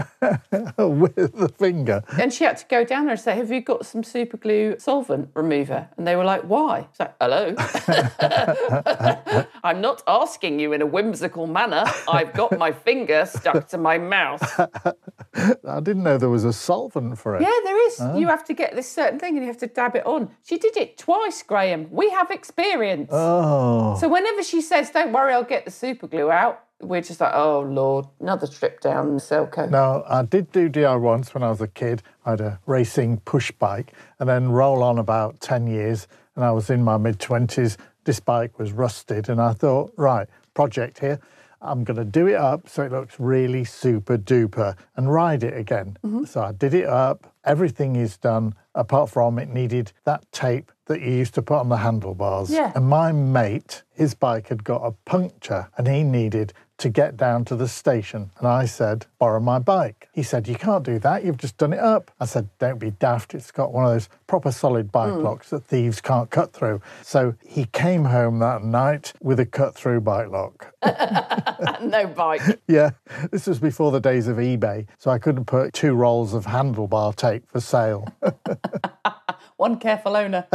With 0.78 1.14
the 1.16 1.52
finger. 1.58 2.02
and 2.18 2.32
she 2.32 2.44
had 2.44 2.56
to 2.58 2.64
go 2.66 2.84
down 2.84 3.04
there 3.04 3.12
and 3.12 3.20
say, 3.20 3.36
Have 3.36 3.50
you 3.50 3.60
got 3.60 3.84
some 3.84 4.02
super 4.02 4.36
glue 4.36 4.78
solvent 4.78 5.30
remover? 5.34 5.88
And 5.96 6.06
they 6.06 6.16
were 6.16 6.24
like, 6.24 6.42
Why? 6.42 6.86
It's 6.90 7.00
like, 7.00 7.14
Hello. 7.20 7.54
I'm 9.64 9.80
not 9.80 10.02
asking 10.06 10.60
you 10.60 10.72
in 10.72 10.80
a 10.80 10.86
whimsical 10.86 11.46
manner. 11.46 11.84
I've 12.08 12.32
got 12.32 12.56
my 12.56 12.72
finger 12.72 13.26
stuck 13.26 13.68
to 13.68 13.78
my 13.78 13.98
mouth. 13.98 14.42
I 15.68 15.80
didn't 15.80 16.04
know 16.04 16.16
there 16.16 16.30
was 16.30 16.44
a 16.44 16.52
solvent 16.52 17.18
for 17.18 17.36
it. 17.36 17.42
Yeah, 17.42 17.50
there 17.64 17.86
is. 17.88 17.98
Oh. 18.00 18.18
You 18.18 18.28
have 18.28 18.44
to 18.44 18.54
get 18.54 18.74
this 18.74 18.90
certain 18.90 19.18
thing 19.18 19.36
and 19.36 19.44
you 19.44 19.50
have 19.52 19.58
to 19.58 19.66
dab 19.66 19.94
it 19.96 20.06
on. 20.06 20.30
She 20.44 20.56
did 20.56 20.76
it 20.76 20.96
twice, 20.96 21.42
Graham. 21.42 21.88
We 21.90 22.10
have 22.10 22.30
experience. 22.30 23.10
Oh. 23.12 23.25
Oh. 23.26 23.96
So 24.00 24.08
whenever 24.08 24.42
she 24.42 24.60
says, 24.60 24.90
"Don't 24.90 25.12
worry, 25.12 25.32
I'll 25.32 25.42
get 25.42 25.64
the 25.64 25.70
super 25.70 26.06
glue 26.06 26.30
out," 26.30 26.62
we're 26.80 27.00
just 27.00 27.20
like, 27.20 27.32
"Oh 27.34 27.60
Lord, 27.60 28.06
another 28.20 28.46
trip 28.46 28.80
down 28.80 29.18
Selco." 29.18 29.68
Now, 29.68 30.04
I 30.08 30.22
did 30.22 30.52
do 30.52 30.68
DI 30.68 30.96
once 30.96 31.34
when 31.34 31.42
I 31.42 31.50
was 31.50 31.60
a 31.60 31.68
kid. 31.68 32.02
I 32.24 32.30
had 32.30 32.40
a 32.40 32.60
racing 32.66 33.20
push 33.24 33.50
bike 33.50 33.92
and 34.20 34.28
then 34.28 34.50
roll 34.50 34.82
on 34.82 34.98
about 34.98 35.40
10 35.40 35.66
years 35.66 36.06
and 36.36 36.44
I 36.44 36.52
was 36.52 36.70
in 36.70 36.84
my 36.84 36.96
mid 36.98 37.18
20s. 37.18 37.76
This 38.04 38.20
bike 38.20 38.58
was 38.58 38.70
rusted 38.72 39.28
and 39.28 39.40
I 39.40 39.52
thought, 39.52 39.92
right, 39.96 40.28
project 40.54 41.00
here. 41.00 41.18
I'm 41.60 41.84
going 41.84 41.96
to 41.96 42.04
do 42.04 42.26
it 42.26 42.36
up 42.36 42.68
so 42.68 42.82
it 42.82 42.92
looks 42.92 43.18
really 43.18 43.64
super 43.64 44.18
duper 44.18 44.76
and 44.96 45.12
ride 45.12 45.42
it 45.42 45.56
again. 45.56 45.96
Mm-hmm. 46.04 46.24
So 46.24 46.42
I 46.42 46.52
did 46.52 46.74
it 46.74 46.86
up. 46.86 47.32
Everything 47.44 47.96
is 47.96 48.16
done 48.16 48.54
apart 48.74 49.10
from 49.10 49.38
it 49.38 49.48
needed 49.48 49.92
that 50.04 50.30
tape 50.32 50.70
that 50.86 51.00
you 51.00 51.10
used 51.10 51.34
to 51.34 51.42
put 51.42 51.58
on 51.58 51.68
the 51.68 51.78
handlebars. 51.78 52.50
Yeah. 52.50 52.72
And 52.74 52.88
my 52.88 53.12
mate, 53.12 53.82
his 53.92 54.14
bike 54.14 54.48
had 54.48 54.64
got 54.64 54.82
a 54.82 54.92
puncture 55.04 55.68
and 55.76 55.88
he 55.88 56.02
needed 56.02 56.52
to 56.78 56.88
get 56.88 57.16
down 57.16 57.44
to 57.46 57.56
the 57.56 57.68
station. 57.68 58.30
And 58.38 58.46
I 58.46 58.66
said, 58.66 59.06
borrow 59.18 59.40
my 59.40 59.58
bike. 59.58 60.08
He 60.12 60.22
said, 60.22 60.46
you 60.46 60.54
can't 60.54 60.84
do 60.84 60.98
that. 60.98 61.24
You've 61.24 61.38
just 61.38 61.56
done 61.56 61.72
it 61.72 61.78
up. 61.78 62.10
I 62.20 62.26
said, 62.26 62.48
don't 62.58 62.78
be 62.78 62.90
daft. 62.90 63.34
It's 63.34 63.50
got 63.50 63.72
one 63.72 63.84
of 63.84 63.92
those 63.92 64.08
proper 64.26 64.52
solid 64.52 64.92
bike 64.92 65.12
hmm. 65.12 65.22
locks 65.22 65.50
that 65.50 65.64
thieves 65.64 66.00
can't 66.00 66.30
cut 66.30 66.52
through. 66.52 66.80
So 67.02 67.34
he 67.46 67.64
came 67.66 68.04
home 68.04 68.38
that 68.40 68.62
night 68.62 69.12
with 69.22 69.40
a 69.40 69.46
cut 69.46 69.74
through 69.74 70.00
bike 70.02 70.28
lock. 70.30 70.74
no 71.82 72.06
bike. 72.08 72.42
yeah, 72.68 72.90
this 73.30 73.46
was 73.46 73.58
before 73.58 73.90
the 73.90 74.00
days 74.00 74.28
of 74.28 74.36
eBay. 74.36 74.86
So 74.98 75.10
I 75.10 75.18
couldn't 75.18 75.46
put 75.46 75.72
two 75.72 75.94
rolls 75.94 76.34
of 76.34 76.46
handlebar 76.46 77.14
tape 77.16 77.44
for 77.50 77.60
sale. 77.60 78.06
One 79.56 79.78
careful 79.78 80.16
owner. 80.16 80.46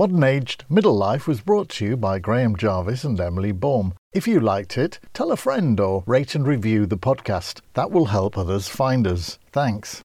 Modern 0.00 0.24
Aged 0.24 0.64
Middle 0.70 0.96
Life 0.96 1.28
was 1.28 1.42
brought 1.42 1.68
to 1.72 1.84
you 1.84 1.94
by 1.94 2.18
Graham 2.18 2.56
Jarvis 2.56 3.04
and 3.04 3.20
Emily 3.20 3.52
Baum. 3.52 3.92
If 4.14 4.26
you 4.26 4.40
liked 4.40 4.78
it, 4.78 4.98
tell 5.12 5.30
a 5.30 5.36
friend 5.36 5.78
or 5.78 6.04
rate 6.06 6.34
and 6.34 6.46
review 6.46 6.86
the 6.86 6.96
podcast. 6.96 7.60
That 7.74 7.90
will 7.90 8.06
help 8.06 8.38
others 8.38 8.66
find 8.66 9.06
us. 9.06 9.38
Thanks. 9.52 9.98